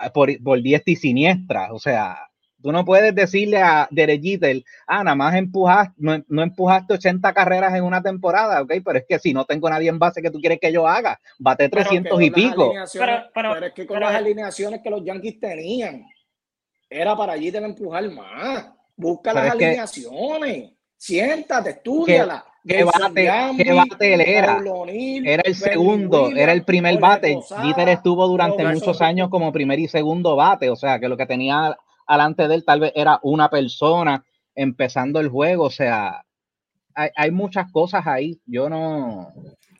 [0.00, 1.72] eh, por, por diestra y siniestra.
[1.72, 2.27] O sea,
[2.62, 7.32] tú no puedes decirle a Derek Jeter, ah, nada más empujaste, no, no empujaste 80
[7.32, 10.30] carreras en una temporada, ok, pero es que si no tengo nadie en base, ¿qué
[10.30, 11.20] tú quieres que yo haga?
[11.38, 12.64] Bate Pero 300 Que y pico.
[12.70, 16.04] alineaciones- Pero- pero- pero es que con pero- las alineaciones que los Yankees tenían,
[16.90, 18.66] era para allí tener empujar más.
[18.96, 20.72] Busca las es que- alineaciones.
[20.96, 22.44] Siéntate, estudiala.
[22.66, 24.58] qué bate- qué bate él era?
[25.24, 27.38] Era el segundo, era el primer bate.
[27.62, 31.24] Jeter estuvo durante muchos años como primer y segundo bate, o sea que lo que
[31.26, 31.76] tenía
[32.08, 36.24] alante de él tal vez era una persona empezando el juego, o sea,
[36.94, 38.40] hay, hay muchas cosas ahí.
[38.44, 39.32] Yo no.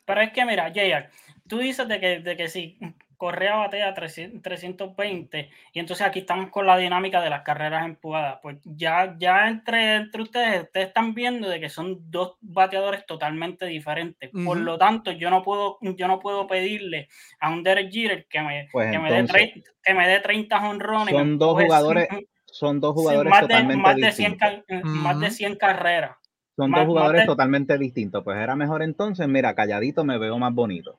[0.05, 1.09] Pero es que, mira, JR,
[1.49, 2.79] tú dices de que, de que si
[3.19, 8.39] Correa batea 300 320 y entonces aquí estamos con la dinámica de las carreras empujadas.
[8.41, 13.67] Pues ya, ya entre, entre ustedes, ustedes están viendo de que son dos bateadores totalmente
[13.67, 14.31] diferentes.
[14.45, 17.09] Por lo tanto, yo no puedo, yo no puedo pedirle
[17.41, 21.13] a un Derek Jeter que me, Pues que me, dé, que me dé 30 honrones.
[21.15, 22.09] son dos jugadores,
[22.47, 24.65] son dos jugadores más, de, totalmente más, de 100, distintos.
[24.69, 25.35] ca- más de Ujú.
[25.35, 26.13] 100 carreras.
[26.57, 28.23] Son más- dos jugadores de- totalmente distintos.
[28.23, 30.97] Pues era mejor entonces, mira, calladito me veo más bonito.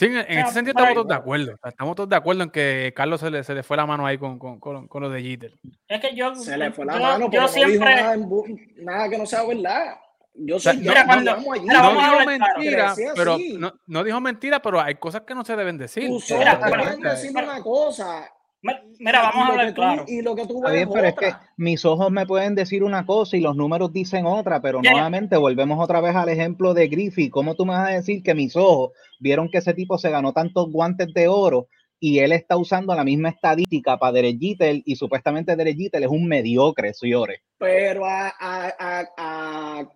[0.00, 1.52] Sí, en, sea, ese sentido estamos todos de acuerdo.
[1.62, 4.16] Estamos todos de acuerdo en que Carlos se le, se le fue la mano ahí
[4.16, 5.58] con, con, con, con lo de Jeter.
[5.86, 9.08] Es que yo, Se le fue la yo- mano, yo pero no dijo siempre, nada,
[9.10, 9.98] que no sea verdad.
[10.32, 14.94] yo soy mira, cuando, allí, no dijo mentira, pero no, no, dijo mentira, pero hay
[14.94, 16.08] cosas que no se deben decir.
[16.08, 18.26] Mira, decir una cosa.
[18.62, 20.04] Mira, vamos a hablar claro.
[20.06, 23.36] Y lo que tú ves pero es que mis ojos me pueden decir una cosa
[23.36, 27.30] y los números dicen otra, pero nuevamente volvemos otra vez al ejemplo de Griffith.
[27.30, 30.32] ¿Cómo tú me vas a decir que mis ojos vieron que ese tipo se ganó
[30.34, 34.38] tantos guantes de oro y él está usando la misma estadística para Derek
[34.84, 37.40] y supuestamente Derek es un mediocre, señores?
[37.56, 39.88] Pero a, a, a,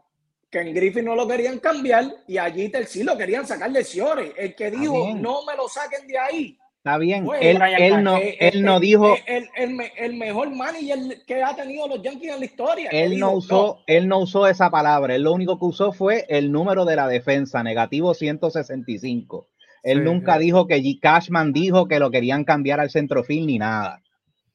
[0.50, 4.32] Ken Griffith no lo querían cambiar y a Jeter sí lo querían sacar de Ciore.
[4.36, 8.37] El que dijo, no me lo saquen de ahí Está bien, él, él, no, eh,
[8.41, 9.16] él no dijo.
[9.26, 12.91] El, el, el, mejor manager que ha tenido los Yankees en la historia.
[12.93, 15.14] Él no, usó, él no usó esa palabra.
[15.14, 19.49] Él lo único que usó fue el número de la defensa, negativo 165.
[19.82, 21.01] Él nunca dijo que G.
[21.01, 24.03] Cashman dijo que lo querían cambiar al centrofil ni nada.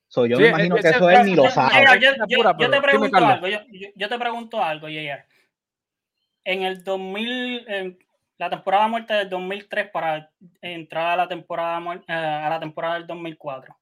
[0.08, 1.84] So, yo me imagino que eso él ni lo sabe.
[2.00, 7.98] yo, te pregunto algo, yo, te pregunto algo, En el 2000,
[8.40, 10.32] la temporada muerta del 2003 para
[10.62, 13.78] entrar a la temporada eh, a la temporada del 2004.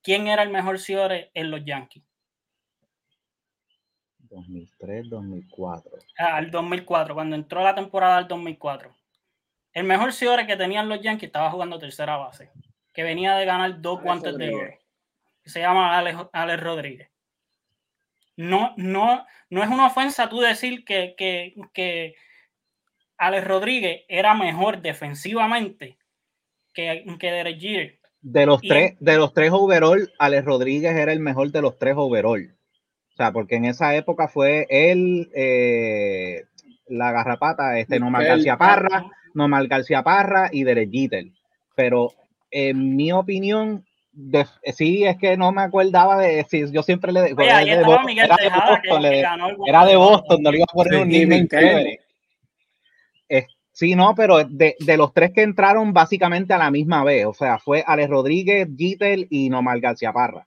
[0.00, 2.04] ¿Quién era el mejor Ciore en los Yankees?
[4.18, 5.90] 2003, 2004.
[6.18, 8.94] Al 2004, cuando entró la temporada del 2004.
[9.72, 12.52] El mejor Ciore que tenían los Yankees estaba jugando tercera base,
[12.92, 14.78] que venía de ganar dos guantes de oro.
[15.44, 17.10] Se llama Alex, Rodríguez.
[18.36, 22.14] No, no, no es una ofensa tú decir que, que, que
[23.18, 25.98] Alex Rodríguez era mejor defensivamente
[26.72, 27.98] que, que Derek Jeter.
[28.20, 31.94] De los, tres, de los tres overall, Alex Rodríguez era el mejor de los tres
[31.96, 32.54] overall.
[33.12, 36.42] O sea, porque en esa época fue él, eh,
[36.88, 41.26] la garrapata, este, Nomar García Parra, Nomar García Parra y Derek Jeter.
[41.76, 42.12] Pero
[42.50, 43.84] en mi opinión,
[44.74, 48.36] sí, es que no me acordaba de si yo siempre le, era, de Boston, era,
[49.84, 52.00] de Boston, no le iba a poner un nivel chévere.
[53.74, 57.58] Sí, no, pero de, los tres que entraron básicamente a la misma vez, o sea,
[57.58, 60.46] fue Alex Rodríguez, Gitel y Nomar García Parra.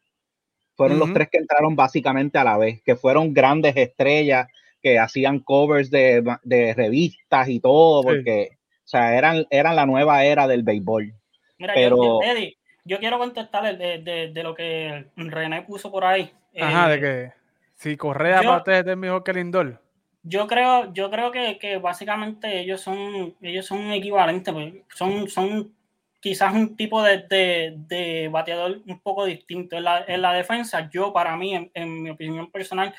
[0.76, 4.48] Fueron los tres que entraron básicamente a la vez, que fueron grandes estrellas,
[4.82, 10.48] que hacían covers de, revistas y todo, porque, o sea, eran, eran la nueva era
[10.48, 11.14] del béisbol.
[11.58, 11.98] Mira, pero...
[11.98, 16.32] yo, Eddie, yo quiero contestarle de, de, lo que René puso por ahí.
[16.58, 17.32] Ajá, de eh, que
[17.76, 19.82] si Correa aparte es mejor que Lindor.
[20.30, 25.74] Yo creo, yo creo que, básicamente ellos son, ellos son equivalentes, pues, son, son
[26.20, 29.78] quizás un tipo de, bateador un poco distinto.
[29.78, 32.94] En la, defensa, yo para mí, en, mi opinión personal,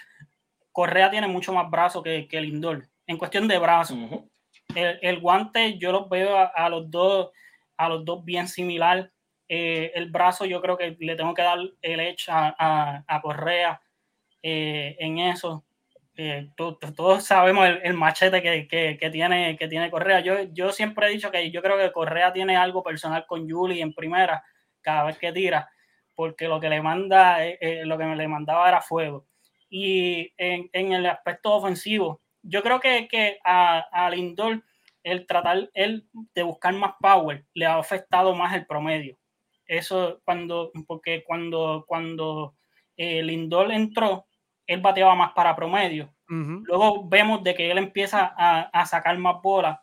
[0.72, 3.94] Correa tiene mucho más brazo que, que Lindor, en cuestión de brazo.
[4.74, 7.30] el, guante yo los veo a, los dos,
[7.76, 9.12] a los dos bien similar.
[9.50, 13.82] Eh, el brazo yo creo que le tengo que dar el hecho a, Correa
[14.42, 15.64] eh, en eso.
[16.20, 20.18] Eh, todos sabemos el, machete que, tiene, que tiene Correa.
[20.18, 23.80] Yo, yo siempre he dicho que yo creo que Correa tiene algo personal con Juli
[23.80, 24.42] en primera
[24.80, 25.70] cada vez que tira,
[26.16, 29.28] porque lo que le manda, eh, eh, lo que le mandaba era fuego.
[29.70, 34.64] Y en, el aspecto ofensivo, yo creo que, que a, Lindor
[35.04, 39.16] el tratar él de buscar más power le ha afectado más el promedio.
[39.66, 42.56] Eso cuando, porque cuando, cuando
[42.96, 44.27] Lindor entró,
[44.68, 46.14] él bateaba más para promedio.
[46.28, 49.78] Luego vemos de que él empieza a, sacar más bolas.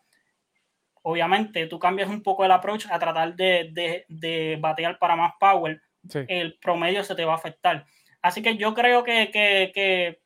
[1.01, 5.81] Obviamente, tú cambias un poco el approach a tratar de, batear para más power.
[6.27, 7.85] El promedio se te va a afectar.
[8.21, 10.19] Así que yo creo que,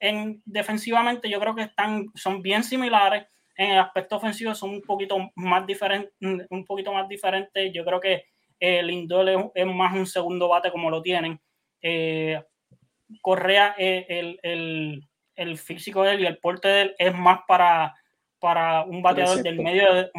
[0.00, 3.26] en, defensivamente yo creo que están, son bien similares.
[3.54, 6.14] En el aspecto ofensivo son un poquito más diferentes.
[6.48, 7.70] Un poquito más diferentes.
[7.74, 8.24] Yo creo que
[8.58, 11.38] el Lindor es, más un segundo bate como lo tienen.
[11.82, 12.42] Eh,
[13.20, 17.94] Correa, eh, el, físico de él y el porte de él es más para,
[18.38, 20.10] para un bateador del medio,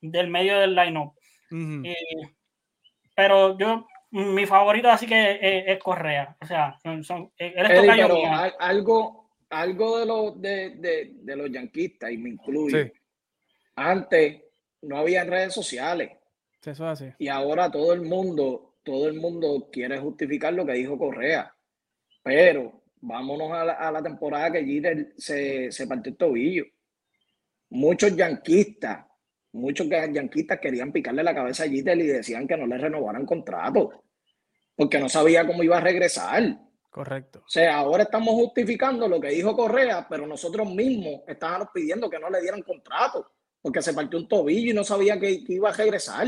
[0.00, 1.14] del medio del line-up.
[1.50, 1.94] Eh,
[3.14, 6.36] pero yo, mi favorito así que es, Correa.
[6.40, 7.32] O sea, son,
[8.58, 12.92] algo, algo de, los de, de, los yanquistas, y me incluye.
[13.76, 14.42] Antes
[14.82, 16.10] no había redes sociales.
[16.64, 17.06] Eso así.
[17.18, 21.53] Y ahora todo el mundo, todo el mundo quiere justificar lo que dijo Correa.
[22.24, 26.64] Pero vámonos a la, temporada que Jeter se, se partió el tobillo.
[27.68, 29.04] Muchos yanquistas,
[29.52, 34.04] muchos yanquistas querían picarle la cabeza a Jeter y decían que no le renovaran contrato
[34.74, 36.58] porque no sabía cómo iba a regresar.
[36.90, 37.40] Correcto.
[37.40, 42.18] O sea, ahora estamos justificando lo que dijo Correa, pero nosotros mismos estábamos pidiendo que
[42.18, 45.68] no le dieran contrato porque se partió un tobillo y no sabía que, que iba
[45.68, 46.26] a regresar.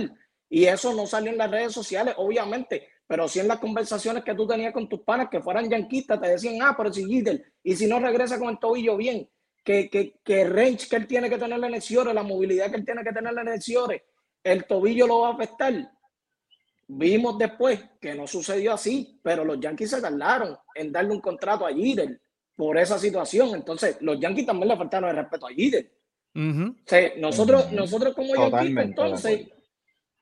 [0.48, 4.34] Y eso no salió en las redes sociales, obviamente pero si en las conversaciones que
[4.34, 7.76] tú tenías con tus panas que fueran yanquistas te decían, ah, pero si Jeter, y
[7.76, 9.28] si no regresa con el tobillo bien,
[9.62, 12.84] que, que, que range que él tiene que tener en el la movilidad que él
[12.84, 14.02] tiene que tener en el
[14.44, 15.74] el tobillo lo va a afectar.
[16.88, 21.66] Vimos después que no sucedió así, pero los Yankees se tardaron en darle un contrato
[21.66, 22.20] a Jeter
[22.54, 23.56] por esa situación.
[23.56, 25.92] Entonces, los Yankees también le faltaron el respeto a Jeter.
[27.18, 29.48] nosotros, nosotros como Yankees, entonces,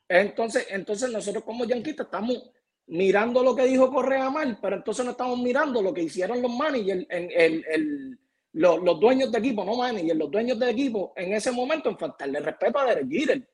[0.08, 2.50] entonces, entonces nosotros como Yankees estamos
[2.86, 6.54] mirando lo que dijo Correa mal, pero entonces no estamos mirando lo que hicieron los
[6.54, 7.30] managers, en,
[7.66, 8.18] el,
[8.52, 12.40] los, dueños de equipo, no managers, los dueños de equipo en ese momento en faltarle
[12.40, 13.48] respeto a Derek Jeter.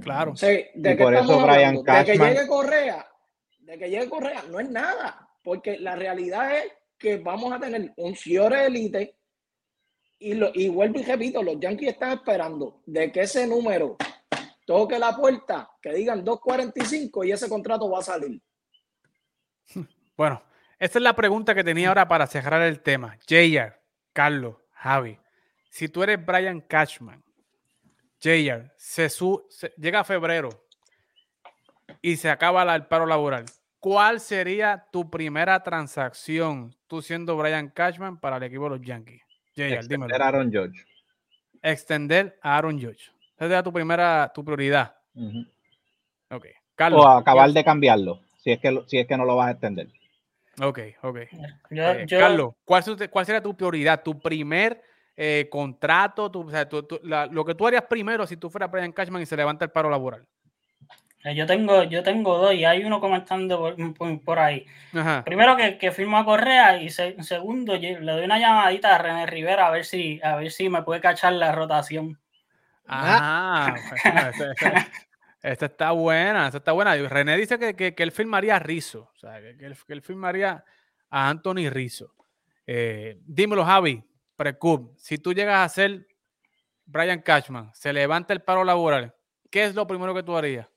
[0.00, 0.34] Claro.
[0.34, 3.06] de por eso Brian De que llegue Correa,
[3.60, 7.92] de que llegue Correa, no es nada, porque la realidad es que vamos a tener
[7.96, 9.16] un Ciore Elite
[10.18, 13.96] y, lo, y vuelvo y repito, los Yankees están esperando de que ese número
[14.64, 18.40] toque la puerta, que digan 2.45 y ese contrato va a salir.
[20.16, 20.42] Bueno,
[20.78, 23.18] esta es la pregunta que tenía ahora para cerrar el tema.
[23.28, 23.78] JR,
[24.12, 25.18] Carlos, Javi,
[25.68, 27.22] si tú eres Brian Cashman,
[28.18, 29.08] JR, se,
[29.76, 30.48] llega a febrero
[32.00, 33.44] y se acaba el paro laboral.
[33.78, 39.22] ¿Cuál sería tu primera transacción, tú siendo Brian Cashman, para el equipo de los Yankees?
[39.54, 40.84] JR, Extender a Aaron George.
[41.62, 43.10] Extender a Aaron George.
[43.36, 44.96] Esa sería tu primera, tu prioridad.
[46.30, 46.46] Ok.
[46.74, 49.50] Carlos, o acabar de cambiarlo, si es, que, si es que no lo vas a
[49.50, 49.88] extender.
[50.62, 51.16] Ok, ok.
[51.16, 54.04] Eh, Carlos, ¿cuál, ¿cuál sería tu prioridad?
[54.04, 54.80] ¿Tu primer
[55.16, 56.30] eh, contrato,
[57.02, 59.90] lo que tú harías primero si tú fueras Brian Cashman y se levanta el paro
[59.90, 60.24] laboral.
[61.24, 63.74] Eh, yo tengo, yo tengo dos y hay uno comentando
[64.24, 64.64] por, ahí.
[65.24, 69.66] Primero que, que firmo a Correa y segundo le doy una llamadita a René Rivera
[69.66, 72.16] a ver si, a ver si me puede cachar la rotación.
[72.86, 73.74] Ah,
[75.52, 76.96] esta está buena, esta está buena.
[77.08, 80.64] René dice que, él firmaría a Rizzo, o sea, que, él, firmaría
[81.08, 82.14] a Anthony Rizzo.
[82.66, 84.02] Eh, dímelo, Javi,
[84.34, 86.08] Precub, si tú llegas a ser
[86.84, 89.14] Brian Cashman, se levanta el paro laboral,
[89.48, 90.68] ¿qué es lo primero que tú harías?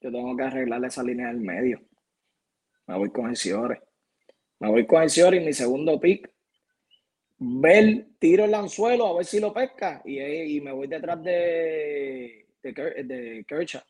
[0.00, 1.80] Yo tengo que arreglar esa línea del medio.
[2.86, 3.82] Me voy con el Ciore.
[4.58, 6.28] Me voy con el Ciore y mi segundo pick.
[7.38, 13.04] Ver, tiro el anzuelo a ver si lo pesca y, me voy detrás de, de,
[13.04, 13.82] de Kershaw.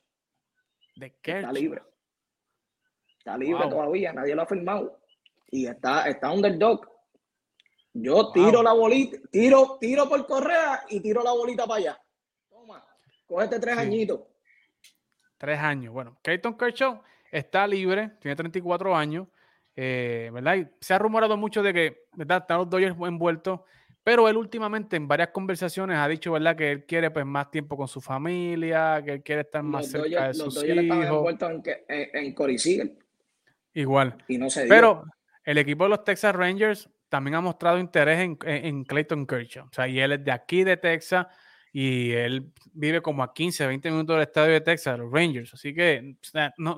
[0.96, 1.50] De Kershaw.
[1.50, 1.82] Está libre.
[3.18, 5.00] Está libre todavía, nadie lo ha firmado.
[5.50, 6.88] Y está, está underdog.
[7.92, 12.02] Yo tiro la bolita, tiro, tiro por correa y tiro la bolita para allá.
[12.48, 12.86] Toma,
[13.26, 14.20] cógete tres añitos.
[15.38, 15.94] Tres años.
[15.94, 19.28] Bueno, Clayton Kershaw está libre, tiene 34 años,
[19.74, 20.70] eh, ¿verdad?
[20.80, 22.42] se ha rumorado mucho de que, ¿verdad?
[22.42, 23.60] Están los Dodgers envueltos,
[24.06, 26.54] pero él últimamente en varias conversaciones ha dicho, ¿verdad?
[26.54, 30.28] Que él quiere pues más tiempo con su familia, que él quiere estar más cerca
[30.28, 30.78] de sus los hijos.
[30.78, 31.62] Estaban envueltos en,
[32.14, 32.96] en, en
[33.74, 34.16] Igual.
[34.28, 35.02] Y no se Pero
[35.42, 39.66] el equipo de los Texas Rangers también ha mostrado interés en, Clayton Kershaw.
[39.66, 41.26] O sea, y él es de aquí de Texas
[41.72, 45.52] y él vive como a 15, 20 minutos del estadio de Texas, los Rangers.
[45.52, 46.14] Así que
[46.58, 46.76] no,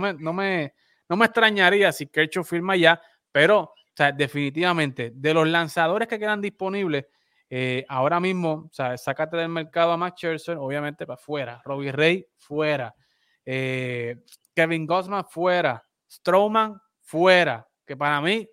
[0.00, 0.72] me, no, me,
[1.10, 2.98] no me extrañaría si Kershaw firma ya,
[3.30, 7.06] pero sea, definitivamente de los lanzadores que quedan disponibles,
[7.48, 11.60] eh, ahora mismo, o sea, sácate del mercado a Max Scherzer, obviamente para afuera.
[11.64, 12.94] Robbie Ray, fuera.
[13.44, 14.16] Eh,
[14.54, 15.84] Kevin Gossman, fuera.
[16.08, 17.66] Strowman, fuera.
[17.84, 18.48] Que para mí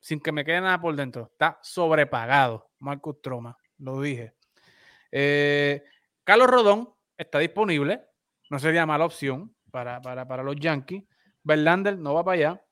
[0.00, 1.28] sin que me quede nada por dentro.
[1.30, 4.34] Está sobrepagado, Marcus Troma, lo dije.
[5.12, 5.84] Eh,
[6.24, 8.02] Carlos Rodón está disponible,
[8.48, 11.04] no sería mala opción para, para, los Yankees.
[11.42, 12.64] Verlander no va para allá.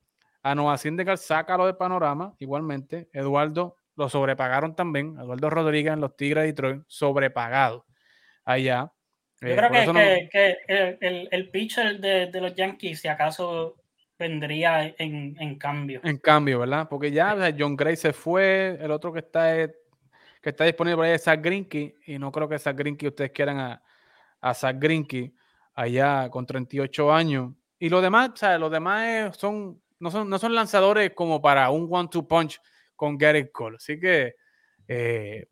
[0.43, 3.09] A Nova Sindecar, sácalo de panorama, igualmente.
[3.13, 5.17] Eduardo lo sobrepagaron también.
[5.19, 7.85] Eduardo Rodríguez en los Tigres de Detroit, sobrepagado
[8.45, 8.93] allá.
[9.41, 10.59] Yo creo eh, que,
[11.01, 13.77] el, el, pitcher de, de, los Yankees, si acaso
[14.19, 16.01] vendría en, en, cambio.
[16.03, 16.89] En cambio, ¿verdad?
[16.89, 19.69] Porque ya John Gray se fue, el otro que está
[20.43, 23.59] que está disponible ahí es Zach Greinke y no creo que Zach Greinke ustedes quieran
[23.59, 23.83] a,
[24.41, 25.33] a Zach Greinke
[25.75, 27.53] allá con 38 años.
[27.79, 31.71] Y los demás, o sea, los demás son no son, no son lanzadores como para
[31.71, 32.61] un one-two punch
[32.97, 33.77] con Garrett Cole.
[33.77, 34.35] Así que
[34.87, 35.47] eh,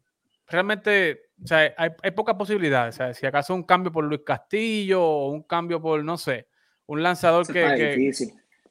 [0.47, 2.94] realmente o sea, hay, hay pocas posibilidades.
[2.94, 6.47] O sea, si acaso un cambio por Luis Castillo o un cambio por, no sé,
[6.86, 8.12] un lanzador que,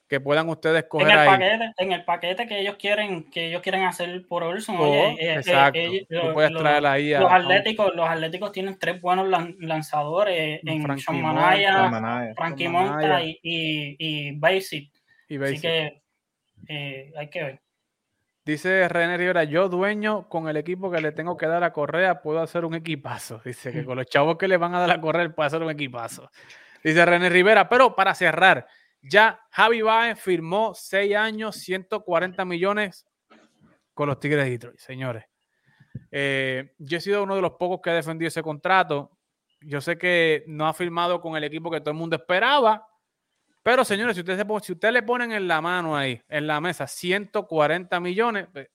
[0.08, 3.62] que puedan ustedes coger en el Paquete, en el paquete que ellos quieren, que ellos
[3.62, 4.78] quieren hacer por Olson.
[4.80, 5.80] Oh, eh, eh, exacto.
[5.80, 9.28] Eh, puedes traer ahí los, atléticos, los atléticos tienen tres buenos
[9.60, 14.92] lanzadores en Sean Manaya, Frankie Monta y, y, y Basic.
[15.30, 16.02] Así que
[16.68, 17.62] hay que ver.
[18.46, 22.22] Dice René Rivera, yo dueño con el equipo que le tengo que dar a Correa,
[22.22, 23.42] puedo hacer un equipazo.
[23.46, 25.72] Dice que con los chavos que le van a dar a correr, puede hacer un
[25.72, 26.30] equipazo.
[26.84, 28.68] Dice René Rivera, pero para cerrar,
[29.02, 33.08] ya Javi Baez firmó 6 años, 140 millones
[33.96, 35.26] con los Tigres de Detroit, señores.
[36.12, 39.18] Eh, yo he sido uno de los pocos que ha defendido ese contrato.
[39.62, 42.86] Yo sé que no ha firmado con el equipo que todo el mundo esperaba,
[43.66, 46.86] pero señores, si ustedes, si ustedes le ponen en la mano ahí, en la mesa,
[46.86, 48.70] 140 millones, pues,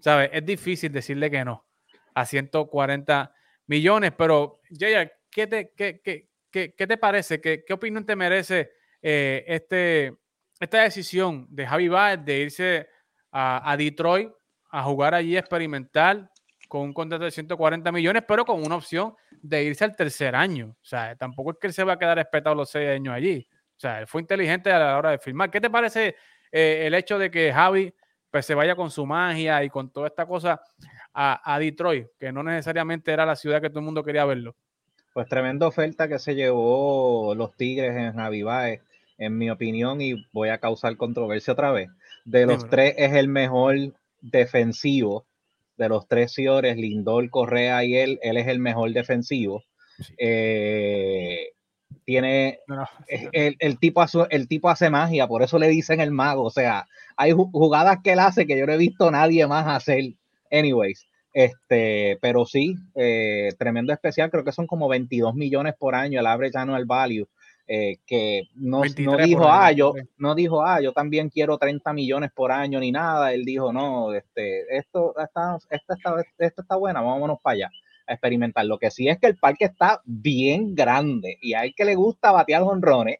[0.00, 0.30] ¿sabes?
[0.32, 1.64] Es difícil decirle que no
[2.12, 3.32] a 140
[3.68, 7.40] millones, pero Jaya, ¿qué te, parece?
[7.40, 10.16] ¿Qué, ¿Qué, opinión te merece eh, este,
[10.58, 12.88] esta decisión de Javi Baez de irse
[13.30, 14.32] a, a Detroit
[14.70, 16.28] a jugar allí experimental
[16.66, 20.74] con un contrato de 140 millones, pero con una opción de irse al tercer año.
[20.82, 23.48] O sea, tampoco es que él se va a quedar respetado los seis años allí.
[23.76, 25.50] O sea, él fue inteligente a la hora de firmar.
[25.50, 26.16] ¿Qué te parece
[26.50, 27.92] eh, el hecho de que Javi
[28.30, 30.60] pues, se vaya con su magia y con toda esta cosa
[31.12, 34.54] a, Detroit, que no necesariamente era la ciudad que todo el mundo quería verlo?
[35.14, 38.82] Pues tremenda oferta que se llevó los Tigres en Javi Baez,
[39.16, 41.88] en mi opinión, y voy a causar controversia otra vez.
[42.26, 43.76] De los tres es el mejor
[44.20, 45.24] defensivo
[45.76, 49.64] de los tres señores, Lindor, Correa y él, él es el mejor defensivo.
[50.18, 51.52] Eh,
[52.06, 52.60] tiene
[53.32, 56.44] el, tipo hace, el tipo hace magia, por eso le dicen el mago.
[56.44, 56.86] O sea,
[57.16, 60.12] hay jugadas que él hace que yo no he visto nadie más hacer.
[60.50, 64.30] Anyways, este, pero sí, eh, tremendo especial.
[64.30, 67.28] Creo que son como 22 millones por año el average annual value.
[67.68, 72.30] Eh, que no, no dijo, ah, yo, no dijo, ah, yo también quiero 30 millones
[72.32, 73.32] por año ni nada.
[73.32, 77.70] Él dijo, no, este, esto está, esto está, esto está buena, vámonos para allá
[78.06, 78.64] a experimentar.
[78.66, 82.32] Lo que sí es que el parque está bien grande y hay que le gusta
[82.32, 83.18] batear honrones,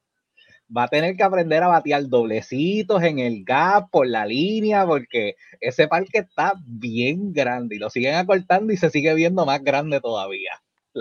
[0.74, 5.36] va a tener que aprender a batear doblecitos en el gap, por la línea, porque
[5.60, 10.00] ese parque está bien grande y lo siguen acortando y se sigue viendo más grande
[10.00, 10.60] todavía.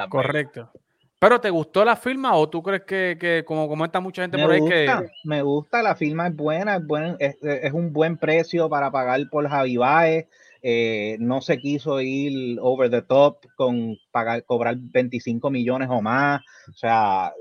[0.10, 0.72] Correcto.
[1.18, 4.52] ¿Pero te gustó la firma o tú crees que, que como comenta mucha gente por
[4.52, 4.88] ahí que...
[5.24, 9.22] Me gusta, la firma es buena, es, buen, es, es, un buen precio para pagar
[9.32, 10.28] por Javi Baez.
[10.68, 16.42] Eh, no se quiso ir over the top con pagar, cobrar 25 millones o más.
[16.68, 17.34] O sea,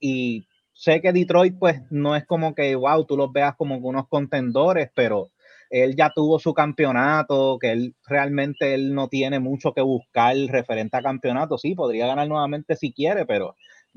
[0.00, 4.08] y sé que Detroit pues no es como que, wow, tú los veas como unos
[4.08, 5.28] contendores, pero
[5.68, 10.96] él ya tuvo su campeonato, que él realmente él no tiene mucho que buscar referente
[10.96, 11.58] a campeonato.
[11.58, 13.56] Sí, podría ganar nuevamente si quiere, pero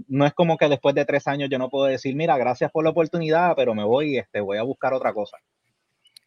[0.09, 2.83] no es como que después de tres años yo no puedo decir, mira, gracias por
[2.83, 5.37] la oportunidad, pero me voy, este, voy a buscar otra cosa.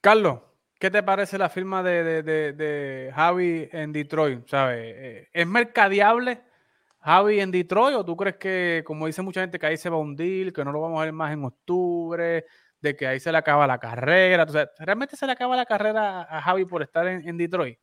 [0.00, 0.38] Carlos,
[0.78, 4.46] ¿qué te parece la firma de, de, Javi en Detroit?
[4.48, 5.18] ¿Sabe?
[5.20, 6.42] Eh, ¿Es mercadeable
[7.00, 9.96] Javi en Detroit o tú crees que, como dice mucha gente, que ahí se va
[9.96, 12.44] a hundir, que no lo vamos a ver más en octubre?
[12.78, 14.46] de que ahí se le acaba la carrera.
[14.78, 17.78] ¿realmente se le acaba la carrera a Javi por estar en, Detroit?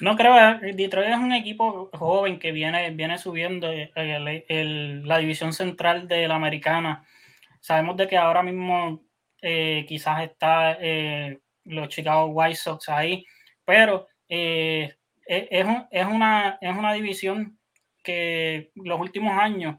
[0.00, 5.52] No creo, eh, Detroit es un equipo joven que viene, viene subiendo eh, la división
[5.52, 7.04] central de la americana.
[7.60, 9.02] Sabemos de que ahora mismo
[9.40, 10.78] quizás está
[11.64, 13.24] los Chicago White Sox ahí,
[13.64, 14.94] pero es,
[15.26, 17.58] es, una, es una división
[18.02, 19.76] que los últimos años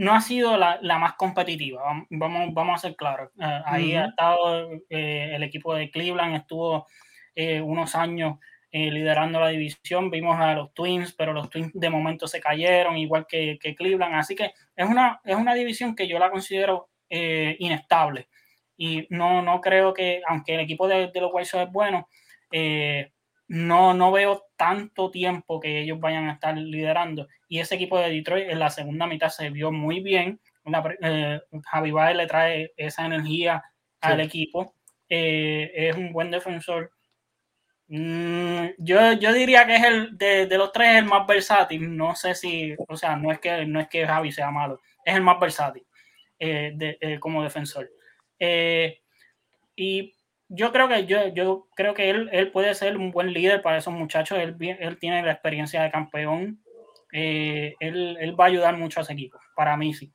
[0.00, 3.30] no ha sido la, la, más competitiva, vamos, vamos a ser claros.
[3.38, 6.86] Eh, ahí ha estado eh, el equipo de Cleveland, estuvo
[7.34, 8.38] eh, unos años
[8.72, 13.26] liderando la división, vimos a los Twins, pero los Twins de momento se cayeron, igual
[13.28, 18.28] que, que Cleveland, así que es una, es una división que yo la considero inestable.
[18.80, 22.08] Y no, no creo que, aunque el equipo de, de los White Sox es bueno,
[23.50, 27.26] no, no veo tanto tiempo que ellos vayan a estar liderando.
[27.48, 30.40] Y ese equipo de Detroit en la segunda mitad se vio muy bien.
[31.02, 33.60] Eh, Javi Baez le trae esa energía
[34.00, 34.76] al equipo.
[35.08, 36.92] Eh, es un buen defensor.
[37.88, 41.96] Mm, yo, yo, diría que es el de, los tres el más versátil.
[41.96, 45.16] No sé si, o sea, no es que, no es que Javi sea malo, es
[45.16, 45.84] el más versátil
[46.38, 47.90] eh, como defensor.
[49.76, 50.14] Y
[50.50, 53.78] yo creo que yo, yo creo que él, él, puede ser un buen líder para
[53.78, 54.38] esos muchachos.
[54.38, 56.60] Él, él tiene la experiencia de campeón.
[57.12, 59.38] Eh, él, él, va a ayudar mucho a ese equipo.
[59.54, 60.12] Para mí sí.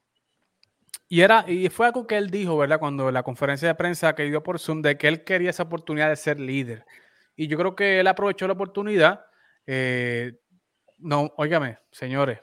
[1.08, 2.80] Y, era, y fue algo que él dijo, ¿verdad?
[2.80, 6.10] Cuando la conferencia de prensa que dio por Zoom, de que él quería esa oportunidad
[6.10, 6.86] de ser líder.
[7.38, 9.26] Y yo creo que él aprovechó la oportunidad.
[9.68, 10.34] Eh,
[10.98, 12.40] no, óigame, señores,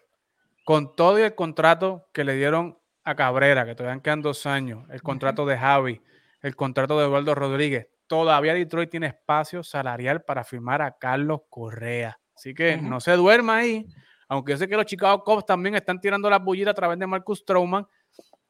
[0.64, 5.02] con todo el contrato que le dieron a Cabrera, que todavía quedan dos años, el
[5.02, 6.00] contrato de Javi,
[6.40, 7.88] el contrato de Eduardo Rodríguez.
[8.06, 12.18] Todavía Detroit tiene espacio salarial para firmar a Carlos Correa.
[12.34, 13.86] Así que no se duerma ahí.
[14.28, 17.06] Aunque yo sé que los Chicago Cubs también están tirando la bullita a través de
[17.06, 17.86] Marcus Stroman,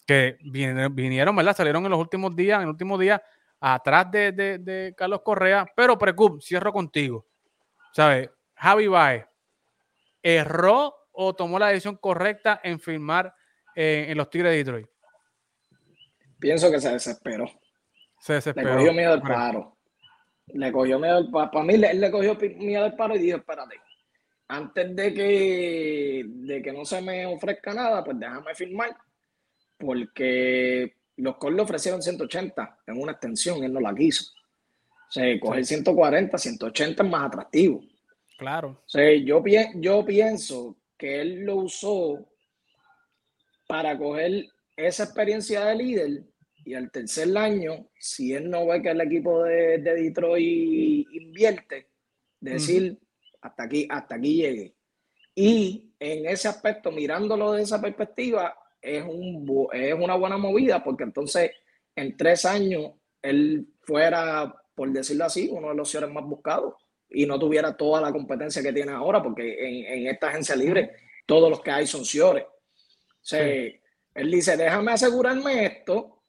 [0.07, 1.57] que vinieron, ¿verdad?
[1.57, 3.23] Salieron en los últimos días, en el último día,
[3.61, 5.67] atrás de, Carlos Correa.
[5.77, 7.27] Pero, Precup, cierro contigo.
[7.93, 8.31] ¿Sabes?
[8.55, 9.27] Javi Baez,
[10.23, 13.35] ¿erró o tomó la decisión correcta en firmar
[13.75, 14.87] en los Tigres de Detroit?
[16.39, 17.49] Pienso que se desesperó.
[18.19, 18.71] Se desesperó.
[18.71, 19.79] Le cogió miedo al paro.
[20.49, 23.77] Le cogió miedo Para mí, él le cogió miedo al paro y dijo: Espérate,
[24.49, 28.97] antes de que, de que no se me ofrezca nada, pues déjame firmar.
[29.79, 34.33] Porque los Colts le ofrecieron 180 en una extensión, él no la quiso.
[35.09, 37.83] O sea, coger 140, 180 es más atractivo.
[38.37, 38.83] Claro.
[38.85, 39.43] O sea, yo,
[39.77, 42.32] yo pienso que él lo usó
[43.73, 46.25] para coger esa experiencia de líder
[46.63, 51.89] y al tercer año, si él no ve que el equipo de, Detroit invierte,
[52.39, 52.99] decir,
[53.41, 54.75] hasta aquí, hasta aquí llegue.
[55.35, 61.05] Y en ese aspecto, mirándolo de esa perspectiva, es, un, es una buena movida porque
[61.05, 61.53] entonces
[61.97, 62.93] en tres años
[63.23, 66.75] él fuera, por decirlo así, uno de los señores más buscados
[67.09, 70.91] y no tuviera toda la competencia que tiene ahora, porque en, esta agencia libre
[71.25, 72.45] todos los que hay son señores.
[73.31, 76.23] Él dice, déjame asegurarme esto,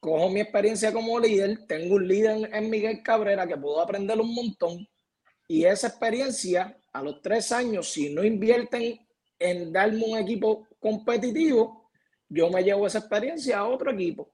[0.00, 4.34] cojo mi experiencia como líder, tengo un líder en Miguel Cabrera que puedo aprender un
[4.34, 4.88] montón
[5.50, 9.04] y esa experiencia a los tres años, si no invierten
[9.36, 11.90] en darme un equipo competitivo,
[12.28, 14.32] yo me llevo esa experiencia a otro equipo.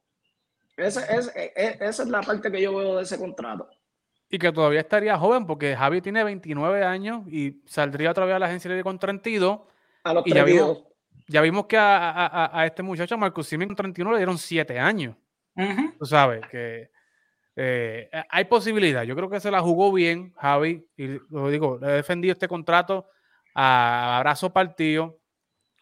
[0.77, 3.66] Esa, es, e, e, esa es la parte que yo veo de ese contrato.
[4.28, 8.39] Y que todavía estaría joven porque Javi tiene 29 años y saldría otra vez a
[8.39, 9.61] la agencia libre con 32.
[10.05, 10.83] A los y ya vimos,
[11.28, 15.16] ya vimos, que a, a, este muchacho, Marcus Simen, con 31 le dieron 7 años.
[15.98, 16.90] Tú sabes que
[17.57, 19.03] eh, hay posibilidad.
[19.03, 20.86] Yo creo que se la jugó bien, Javi.
[20.97, 23.09] Y lo digo, he defendido este contrato
[23.55, 25.19] a abrazo partido.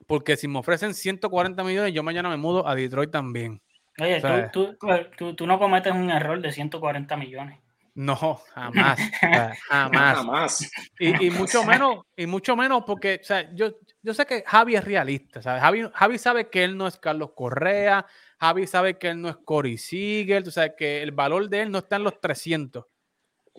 [0.07, 3.61] Porque si me ofrecen 140 millones, yo mañana me mudo a Detroit también.
[4.01, 4.21] Oye,
[4.53, 4.77] tú,
[5.17, 7.59] tú, tú, no cometes un error de 140 millones.
[7.95, 8.17] No,
[8.55, 8.99] jamás.
[9.69, 10.17] jamás.
[10.17, 10.73] jamás.
[10.99, 13.73] Y, y, mucho menos, y mucho menos porque, o sea, yo,
[14.03, 15.63] yo sé que Javi es realista, ¿sabes?
[15.63, 18.05] Javi, Javi sabe que él no es Carlos Correa,
[18.41, 21.71] Javi sabe que él no es Corey Siegel, tú sabes que el valor de él
[21.71, 22.85] no está en los 300.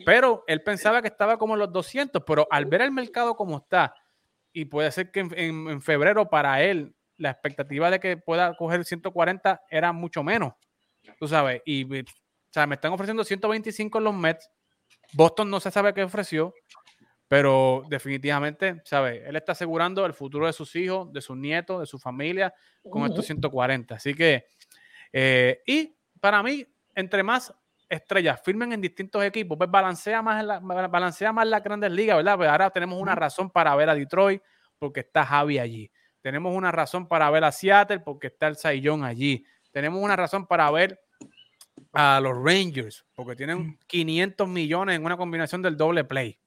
[0.06, 3.58] Pero él pensaba que estaba como en los 200, pero al ver el mercado como
[3.58, 3.96] está,
[4.52, 9.62] y puede ser que en, febrero para él la expectativa de que pueda coger 140
[9.70, 10.54] era mucho menos,
[11.18, 11.86] tú sabes, y
[12.56, 14.50] sea, me están ofreciendo 125 en los Mets,
[15.14, 16.54] Boston no se sabe qué ofreció,
[17.28, 19.24] pero definitivamente, ¿sabes?
[19.26, 22.54] Él está asegurando el futuro de sus hijos, de sus nietos, de su familia
[22.90, 23.96] con estos 140.
[23.96, 24.46] Así que
[25.12, 27.54] eh, y para mí, entre más
[27.88, 32.36] estrellas firmen en distintos equipos, pues balancea más la, balancea más las grandes ligas, ¿verdad?
[32.36, 34.42] Pues ahora tenemos una razón para ver a Detroit
[34.78, 35.92] porque está Javi allí.
[36.22, 39.46] Tenemos una razón para ver a Seattle porque está el Saiyón allí.
[39.72, 41.05] Tenemos una razón para ver
[41.94, 46.38] a los Rangers porque tienen 500 millones en una combinación del doble play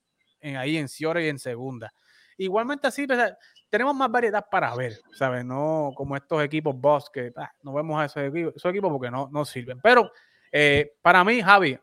[0.40, 1.92] en, ahí en Ciore y en segunda.
[2.36, 3.34] Igualmente así, pues,
[3.68, 5.44] tenemos más variedad para ver, ¿sabes?
[5.44, 9.10] No como estos equipos boss que ah, no vemos a esos equipos, esos equipos porque
[9.10, 9.80] no, no sirven.
[9.82, 10.10] Pero
[10.52, 11.78] eh, para mí, Javi,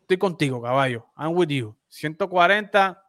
[0.00, 1.06] estoy contigo, caballo.
[1.16, 1.76] I'm with you.
[1.88, 3.02] 140,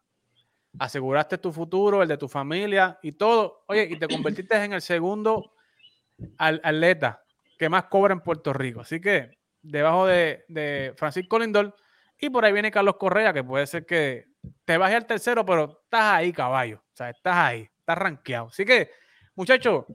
[0.80, 3.64] aseguraste tu futuro, el de tu familia y todo.
[3.68, 5.54] Oye, y te convertiste en el segundo
[6.38, 7.24] atleta
[7.58, 8.82] que más cobra en Puerto Rico.
[8.82, 11.76] Así que debajo de, de Francisco Lindor
[12.20, 14.28] y por ahí viene Carlos Correa, que puede ser que
[14.66, 16.78] te baje al tercero, pero estás ahí, caballo.
[16.78, 18.48] O sea, estás ahí está rankeado.
[18.48, 18.92] Así que,
[19.36, 19.86] muchachos,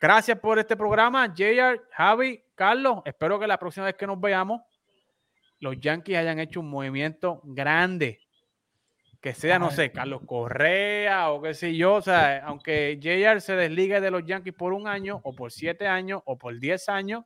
[0.00, 1.32] gracias por este programa.
[1.34, 4.62] JR, Javi, Carlos, espero que la próxima vez que nos veamos,
[5.60, 8.20] los Yankees hayan hecho un movimiento grande.
[9.20, 11.94] Que sea, no sé, Carlos Correa o qué sé yo.
[11.94, 15.86] O sea, aunque JR se desligue de los Yankees por un año, o por siete
[15.86, 17.24] años, o por diez años,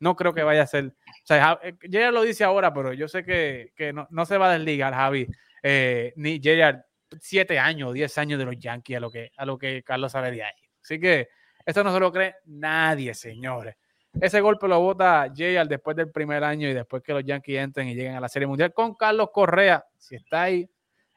[0.00, 0.86] no creo que vaya a ser.
[0.86, 0.92] O
[1.24, 3.72] sea, JR lo dice ahora, pero yo sé que,
[4.10, 5.26] no, se va a desligar, Javi.
[5.62, 6.84] Eh, ni JR
[7.20, 10.30] siete años, diez años de los Yankees a lo que, a lo que Carlos sale
[10.30, 10.52] de ahí.
[10.82, 11.28] Así que
[11.64, 13.76] esto no se lo cree nadie, señores.
[14.20, 17.88] Ese golpe lo vota Jay después del primer año y después que los Yankees entren
[17.88, 19.84] y lleguen a la Serie Mundial con Carlos Correa.
[19.96, 20.68] Si está ahí,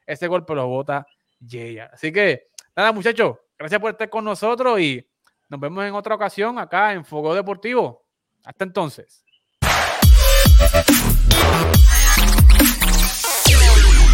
[0.06, 1.06] ese golpe lo vota
[1.46, 1.78] Jay.
[1.78, 5.06] Así que, nada, muchachos, gracias por estar con nosotros y
[5.48, 8.01] nos vemos en otra ocasión acá en Fuego Deportivo.
[8.44, 9.24] Hasta entonces.